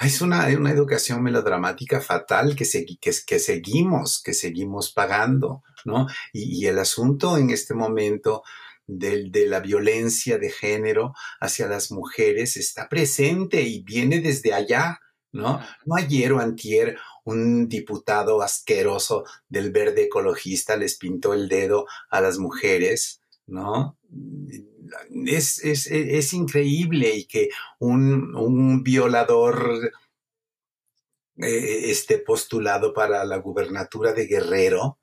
[0.00, 2.66] Es una, una educación melodramática fatal que,
[3.00, 6.08] que, seguimos, que seguimos pagando, ¿no?
[6.32, 8.42] Y, el asunto en este momento
[8.88, 14.98] de, de, la violencia de género hacia las mujeres está presente y viene desde allá,
[15.30, 15.60] ¿no?
[15.86, 16.98] No ayer o antier
[17.30, 23.96] un diputado asqueroso del verde ecologista les pintó el dedo a las mujeres, ¿no?
[25.26, 29.92] Es, es, increíble y que un, violador
[31.36, 34.98] eh, esté postulado para la gubernatura de Guerrero,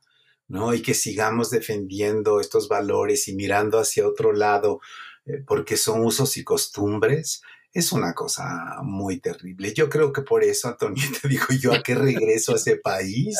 [0.47, 0.73] ¿no?
[0.73, 4.79] Y que sigamos defendiendo estos valores y mirando hacia otro lado
[5.25, 7.41] eh, porque son usos y costumbres,
[7.77, 9.71] es una cosa muy terrible.
[9.71, 13.37] Yo creo que por eso, Antonieta, dijo yo, ¿a qué regreso a ese país?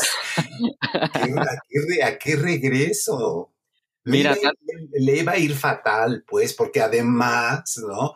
[0.94, 3.52] ¿A qué, regreso?
[4.04, 4.38] Mira,
[4.94, 8.14] le, iba a ir fatal, pues, porque además, ¿no?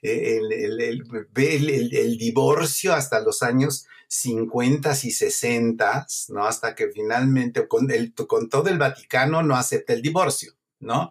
[0.00, 6.46] El, el, divorcio hasta los años 50 y 60, ¿no?
[6.46, 7.88] Hasta que finalmente con,
[8.28, 10.52] con todo el Vaticano no acepta el divorcio.
[10.80, 11.10] ¿No?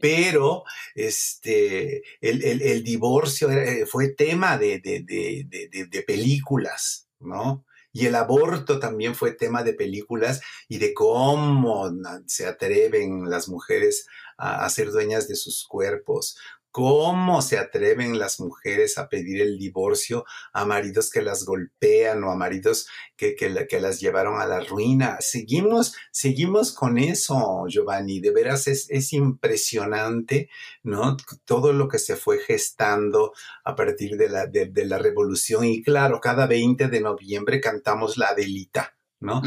[0.00, 7.64] Pero este, el, divorcio eh, fue tema de, de, películas, ¿no?
[7.92, 11.90] Y el aborto también fue tema de películas y de cómo
[12.26, 16.38] se atreven las mujeres a, ser dueñas de sus cuerpos,
[16.70, 22.30] ¿Cómo se atreven las mujeres a pedir el divorcio a maridos que las golpean o
[22.30, 25.16] a maridos que, que, las llevaron a la ruina?
[25.20, 28.20] Seguimos, seguimos con eso, Giovanni.
[28.20, 30.50] De veras es, es impresionante,
[30.82, 31.16] ¿no?
[31.44, 33.32] Todo lo que se fue gestando
[33.64, 35.64] a partir de la, de, la revolución.
[35.64, 38.97] Y claro, cada 20 de noviembre cantamos la Adelita.
[39.20, 39.42] ¿No?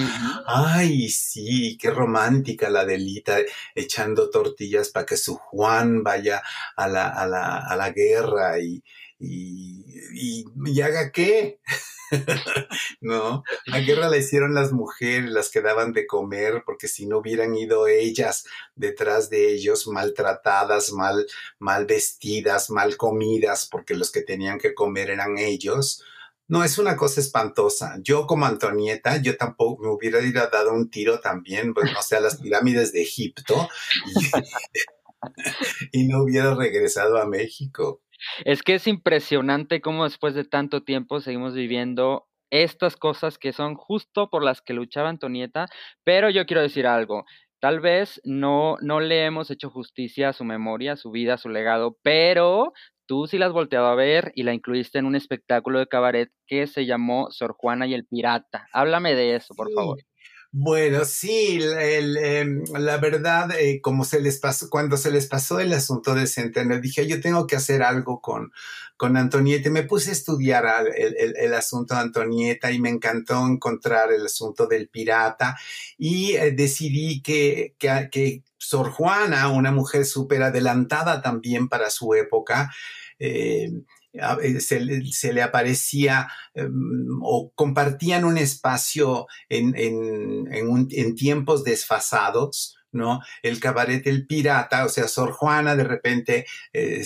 [0.45, 3.37] Ay, sí, qué romántica la delita,
[3.75, 6.41] echando tortillas para que su Juan vaya
[6.75, 8.83] a la, a la, a la guerra y,
[9.19, 11.59] y, y, haga qué.
[13.01, 17.19] no, la guerra la hicieron las mujeres, las que daban de comer, porque si no
[17.19, 18.45] hubieran ido ellas
[18.75, 21.25] detrás de ellos, maltratadas, mal,
[21.59, 26.03] mal vestidas, mal comidas, porque los que tenían que comer eran ellos,
[26.51, 27.95] no, es una cosa espantosa.
[28.03, 32.01] Yo como Antonieta, yo tampoco me hubiera ido a dar un tiro también, pues, no
[32.01, 33.69] sé, a las pirámides de Egipto
[35.93, 38.01] y, no hubiera regresado a México.
[38.43, 43.75] Es que es impresionante cómo después de tanto tiempo seguimos viviendo estas cosas que son
[43.75, 45.67] justo por las que luchaba Antonieta,
[46.03, 47.23] pero yo quiero decir algo.
[47.61, 51.37] Tal vez no, no le hemos hecho justicia a su memoria, a su vida, a
[51.37, 52.73] su legado, pero
[53.11, 56.31] tú sí la has volteado a ver y la incluiste en un espectáculo de cabaret
[56.47, 58.69] que se llamó Sor Juana y el Pirata.
[58.71, 59.99] Háblame de eso, por favor.
[60.53, 65.73] Bueno, sí, em, la verdad, eh, como se les pasó, cuando se les pasó el
[65.73, 68.53] asunto de Centeno, dije, yo tengo que hacer algo con,
[68.95, 69.69] con Antonieta.
[69.69, 74.87] Me puse a estudiar el, asunto de Antonieta y me encantó encontrar el asunto del
[74.87, 75.57] pirata
[75.97, 82.71] y eh, decidí que, que Sor Juana, una mujer súper adelantada también para su época,
[83.21, 83.71] eh,
[84.13, 93.21] eh, se, le aparecía em, o compartían un espacio en, en, tiempos desfasados, ¿no?
[93.43, 97.05] El cabaret El Pirata, o sea, Sor Juana de repente eh,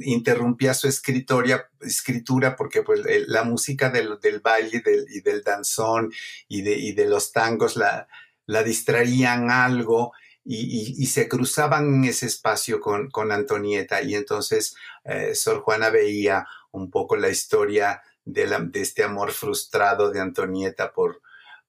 [0.00, 4.82] interrumpía su escritoria, escritura porque pues, la música del, baile
[5.14, 6.10] y del danzón
[6.48, 8.08] y de, y de los tangos la,
[8.46, 10.12] la distraían algo
[10.44, 14.74] y, se cruzaban en ese espacio con, con Antonieta y entonces
[15.04, 21.22] eh, Sor Juana veía un poco la historia de, este amor frustrado de Antonieta por,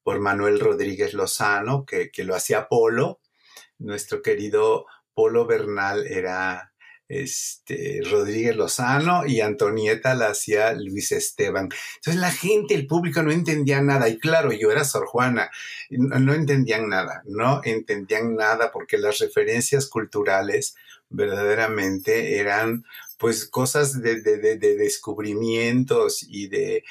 [0.03, 3.19] por Manuel Rodríguez Lozano, que, que lo hacía Polo.
[3.77, 6.70] Nuestro querido Polo Bernal era
[7.11, 11.69] este, Rodríguez Lozano y Antonieta la hacía Luis Esteban.
[11.95, 14.07] Entonces la gente, el público no entendía nada.
[14.07, 15.51] Y claro, yo era Sor Juana,
[15.89, 20.75] no, entendían nada, no entendían nada porque las referencias culturales
[21.09, 22.85] verdaderamente eran
[23.17, 26.83] pues cosas de, de, descubrimientos y de,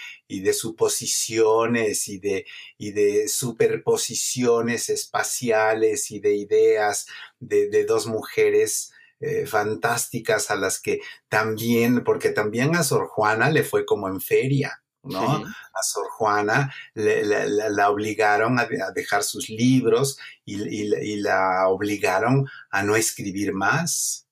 [0.53, 7.07] suposiciones y de superposiciones espaciales y de ideas
[7.41, 8.90] de, dos mujeres
[9.21, 14.21] eh, fantásticas a las que también, porque también a Sor Juana le fue como en
[14.21, 15.45] feria, ¿no?
[15.45, 23.53] A Sor Juana la obligaron a, dejar sus libros y, la obligaron a no escribir
[23.53, 24.27] más.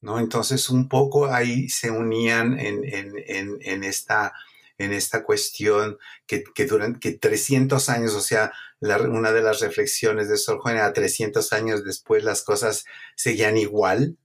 [0.00, 0.20] ¿No?
[0.20, 4.32] Entonces un poco ahí se unían en, en esta
[4.78, 10.28] en esta cuestión que, que durante que 300 años, o sea, una de las reflexiones
[10.28, 14.16] de Sor Juana, 300 años después las cosas seguían igual,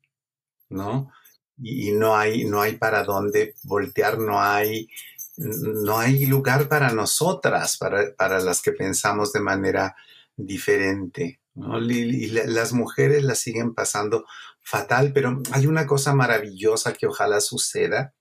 [0.70, 1.12] ¿no?
[1.58, 4.90] Y, no, hay, no hay para dónde voltear, no hay,
[5.38, 9.96] no hay lugar para nosotras, para, para las que pensamos de manera
[10.36, 11.40] diferente.
[11.54, 11.80] ¿no?
[11.80, 14.26] Y, las mujeres la siguen pasando
[14.62, 18.14] fatal, pero hay una cosa maravillosa que ojalá suceda,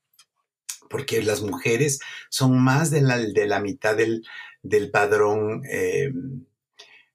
[0.90, 4.24] porque las mujeres son más de la, de la mitad del,
[4.62, 6.12] del padrón eh,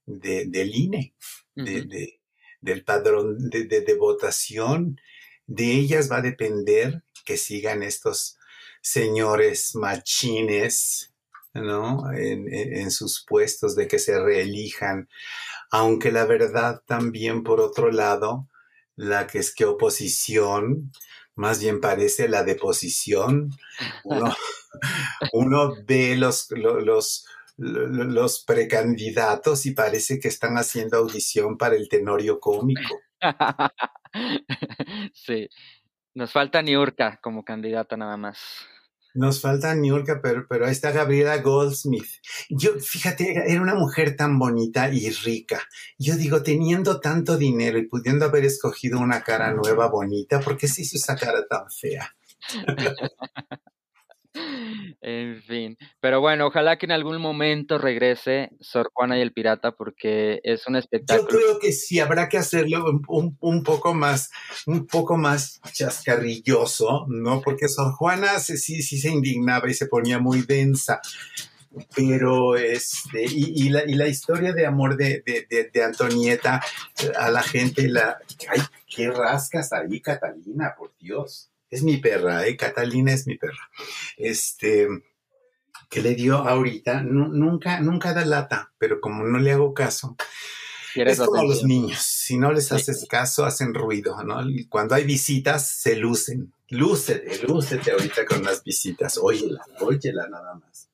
[0.06, 1.14] del INE,
[1.56, 5.00] del padrón de, votación.
[5.48, 8.38] De ellas va a depender que sigan estos
[8.82, 11.14] señores machines,
[11.54, 12.12] ¿no?
[12.12, 15.10] En, en, sus puestos, de que se reelijan.
[15.72, 18.48] Aunque la verdad también, por otro lado,
[18.96, 20.91] la que es que oposición,
[21.36, 23.52] más bien parece la deposición.
[24.04, 24.36] Uno,
[25.34, 27.26] uno ve los, los,
[27.58, 32.99] los, precandidatos y parece que están haciendo audición para el tenorio cómico.
[35.14, 35.49] sí,
[36.14, 38.39] nos falta Niurka como candidata nada más.
[39.14, 42.20] Nos falta Niurka, pero, pero ahí está Gabriela Goldsmith.
[42.49, 45.62] Yo, fíjate, era una mujer tan bonita y rica.
[45.97, 50.68] Yo digo, teniendo tanto dinero y pudiendo haber escogido una cara nueva, bonita, ¿por qué
[50.68, 52.14] se hizo esa cara tan fea?
[55.02, 59.72] En fin, pero bueno, ojalá que en algún momento regrese Sor Juana y el Pirata
[59.72, 61.30] porque es un espectáculo.
[61.30, 64.32] Yo creo que sí, habrá que hacerlo un, poco más,
[64.66, 67.42] un poco más chascarrilloso, ¿no?
[67.42, 71.02] Porque Sor Juana sí, sí se indignaba y se ponía muy densa.
[71.94, 75.24] Pero, este, y, la, y la historia de amor de,
[75.72, 76.62] de, Antonieta
[77.18, 78.18] a la gente, la,
[78.50, 82.57] ay, qué rascas ahí, Catalina, por Dios es mi perra, ¿eh?
[82.57, 83.69] Catalina es mi perra.
[84.17, 84.88] Este,
[85.89, 90.15] que le dio ahorita, nunca, nunca da lata, pero como no le hago caso,
[90.95, 94.38] es como los niños, si no les haces caso, hacen ruido, ¿no?
[94.69, 96.53] cuando hay visitas, se lucen.
[96.69, 100.89] Lúcete, lúcete ahorita con las visitas, óyela, óyela nada más.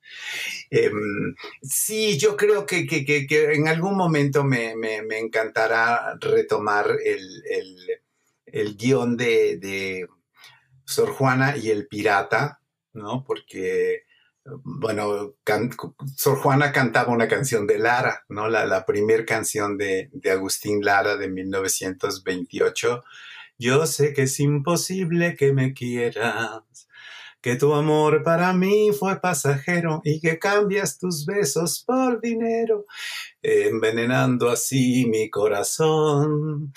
[0.70, 2.86] Em, sí, yo creo que,
[3.30, 4.74] en algún momento me,
[5.18, 10.08] encantará retomar el, guion de, de
[10.92, 12.62] Sor Juana y el pirata,
[12.94, 13.24] ¿no?
[13.24, 14.04] Porque
[14.44, 15.36] bueno,
[16.16, 18.50] Sor Juana cantaba una canción de Lara, ¿no?
[18.50, 23.04] La, primera canción de, de, Agustín Lara de 1928.
[23.58, 26.64] Yo sé que es imposible que me quieras,
[27.42, 32.86] que tu amor para mí fue pasajero y que cambias tus besos por dinero,
[33.44, 36.74] envenenando así mi corazón.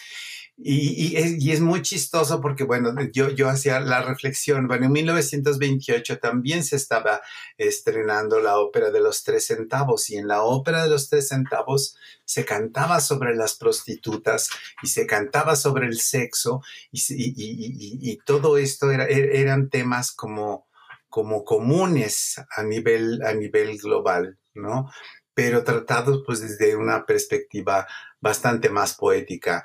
[0.56, 1.16] Y,
[1.50, 6.76] es, muy chistoso porque, bueno, yo, yo hacía la reflexión, bueno, en 1928 también se
[6.76, 7.20] estaba
[7.58, 11.96] estrenando la ópera de los tres centavos y en la ópera de los tres centavos
[12.24, 14.48] se cantaba sobre las prostitutas
[14.80, 20.68] y se cantaba sobre el sexo y, y todo esto era, er, eran temas como,
[21.08, 24.88] como comunes a nivel, a nivel global, ¿no?
[25.34, 27.88] Pero tratados pues desde una perspectiva
[28.20, 29.64] bastante más poética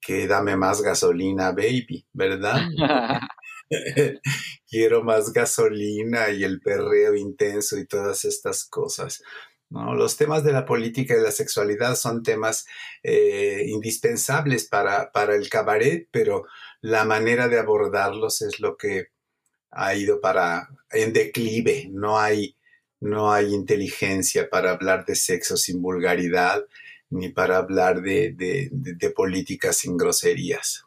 [0.00, 2.60] que dame más gasolina, baby, ¿verdad?
[4.68, 9.22] Quiero más gasolina y el perreo intenso y todas estas cosas.
[9.68, 9.94] ¿no?
[9.94, 12.66] Los temas de la política y la sexualidad son temas
[13.02, 16.44] eh, indispensables para, para el cabaret, pero
[16.80, 19.08] la manera de abordarlos es lo que
[19.70, 21.88] ha ido para en declive.
[21.92, 22.56] No hay,
[22.98, 26.64] no hay inteligencia para hablar de sexo sin vulgaridad
[27.10, 30.84] ni para hablar de, de, políticas sin groserías.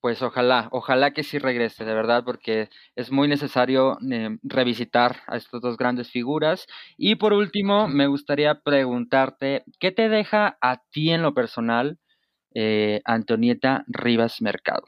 [0.00, 5.36] Pues ojalá, ojalá que sí regrese, de verdad, porque es muy necesario eh, revisitar a
[5.36, 6.66] estas dos grandes figuras.
[6.96, 11.98] Y por último, me gustaría preguntarte, ¿qué te deja a ti en lo personal,
[12.54, 14.84] eh, Antonieta Rivas Mercado?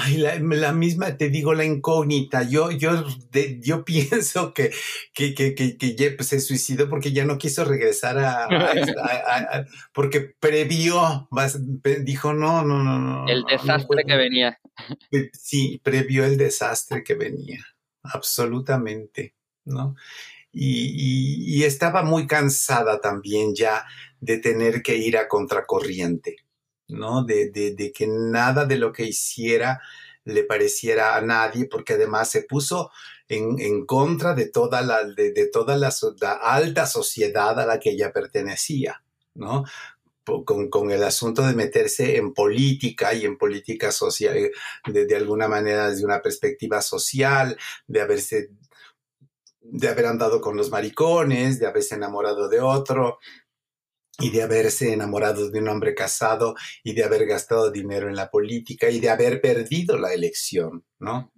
[0.00, 2.44] Ay, la, misma, te digo, la incógnita.
[2.44, 3.04] Yo, yo,
[3.60, 4.70] yo pienso que,
[5.12, 8.46] que, que, que, pues, se suicidó porque ya no quiso regresar a,
[9.92, 11.28] porque previó,
[12.04, 13.28] dijo no, no, no, no.
[13.28, 14.60] El desastre que venía.
[15.32, 17.64] Sí, previó el desastre que venía,
[18.04, 19.34] absolutamente,
[19.64, 19.96] ¿no?
[20.50, 23.84] y estaba muy cansada también ya
[24.18, 26.47] de tener que ir a contracorriente
[26.88, 27.24] ¿no?
[27.24, 29.80] De, de, que nada de lo que hiciera
[30.24, 32.90] le pareciera a nadie, porque además se puso
[33.28, 35.92] en, en contra de toda, la, de, de toda la,
[36.42, 39.02] alta sociedad a la que ella pertenecía,
[39.34, 39.64] ¿no?
[40.44, 44.52] Con, con, el asunto de meterse en política y en política social, eh,
[44.86, 48.50] de, de, alguna manera desde una perspectiva social, de haberse,
[49.62, 53.18] de haber andado con los maricones, de haberse enamorado de otro,
[54.20, 58.30] y de haberse enamorado de un hombre casado y de haber gastado dinero en la
[58.30, 61.32] política y de haber perdido la elección, ¿no?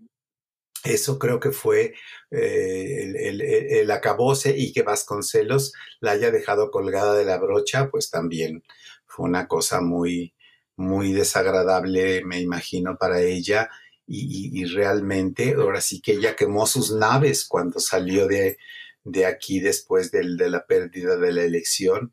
[0.82, 1.92] Eso creo que fue
[2.30, 8.64] eh, el, acabose y que Vasconcelos la haya dejado colgada de la brocha, pues también
[9.06, 10.34] fue una cosa muy,
[10.76, 13.68] muy desagradable, me imagino, para ella.
[14.12, 18.56] Y, realmente, ahora sí que ella quemó sus naves cuando salió de,
[19.04, 22.12] de aquí después de la pérdida de la elección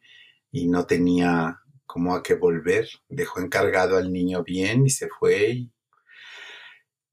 [0.57, 2.89] y no tenía como a qué volver.
[3.09, 5.71] Dejó encargado al niño bien y se fue y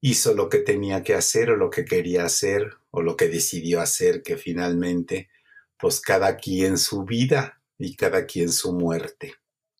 [0.01, 3.81] hizo lo que tenía que hacer o lo que quería hacer o lo que decidió
[3.81, 5.29] hacer, que finalmente,
[5.77, 9.35] pues cada quien su vida y cada quien su muerte.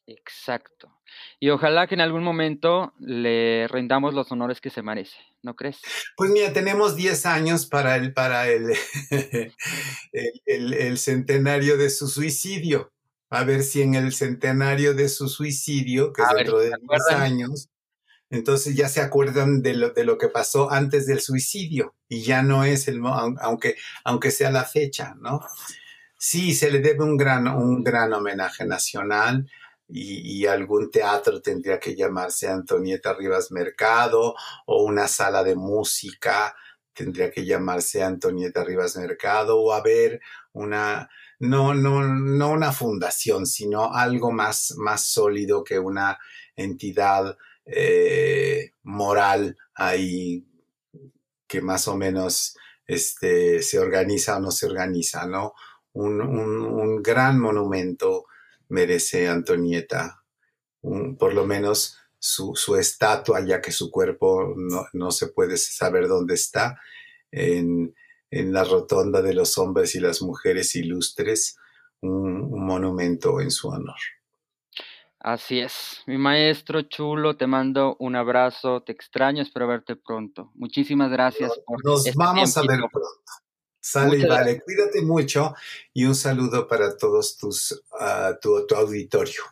[0.05, 0.91] Exacto.
[1.39, 5.81] Y ojalá que en algún momento le rendamos los honores que se merece, ¿no crees?
[6.15, 8.73] Pues mira, tenemos 10 años para el, para el,
[10.45, 12.94] el, el centenario de su suicidio
[13.35, 17.69] a ver si en el centenario de su suicidio, que es dentro de 10 años,
[18.29, 22.41] entonces ya se acuerdan de lo, de lo que pasó antes del suicidio y ya
[22.41, 25.41] no es el, aunque, aunque sea la fecha, ¿no?
[26.17, 29.49] Sí, se le debe un gran, un gran homenaje nacional
[29.87, 34.33] y, y, algún teatro tendría que llamarse Antonieta Rivas Mercado
[34.65, 36.55] o una sala de música
[36.95, 40.21] tendría que llamarse Antonieta Rivas Mercado o haber
[40.53, 41.09] una,
[41.39, 46.17] no, no, no una fundación, sino algo más, más sólido que una
[46.55, 50.45] entidad eh, moral ahí
[51.47, 52.57] que más o menos
[52.87, 55.53] este, se organiza o no se organiza, ¿no?
[55.93, 58.25] Un, un, gran monumento
[58.69, 60.23] merece Antonieta,
[60.81, 66.07] por lo menos su, su, estatua, ya que su cuerpo no, no, se puede saber
[66.07, 66.79] dónde está,
[68.35, 71.57] en la rotonda de los hombres y las mujeres ilustres
[72.01, 73.95] un, monumento en su honor.
[75.19, 76.03] Así es.
[76.05, 80.51] Mi maestro chulo, te mando un abrazo, te extraño, espero verte pronto.
[80.53, 83.09] Muchísimas gracias por Nos este vamos a ver pronto.
[83.79, 85.53] Sale y vale, cuídate mucho
[85.93, 87.83] y un saludo para todos tus,
[88.41, 89.43] tu, tu auditorio.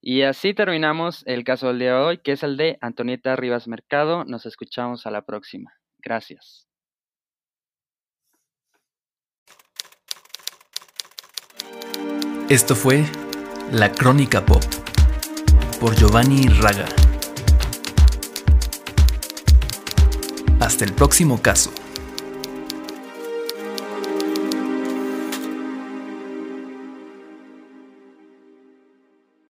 [0.00, 3.68] Y así terminamos el caso del día de hoy, que es el de Antonieta Rivas
[3.68, 4.24] Mercado.
[4.24, 5.72] Nos escuchamos a la próxima.
[5.98, 6.66] Gracias.
[12.50, 13.06] Esto fue
[13.72, 14.62] La Crónica Pop
[15.80, 16.84] por Giovanni Raga.
[20.60, 21.72] Hasta el próximo caso.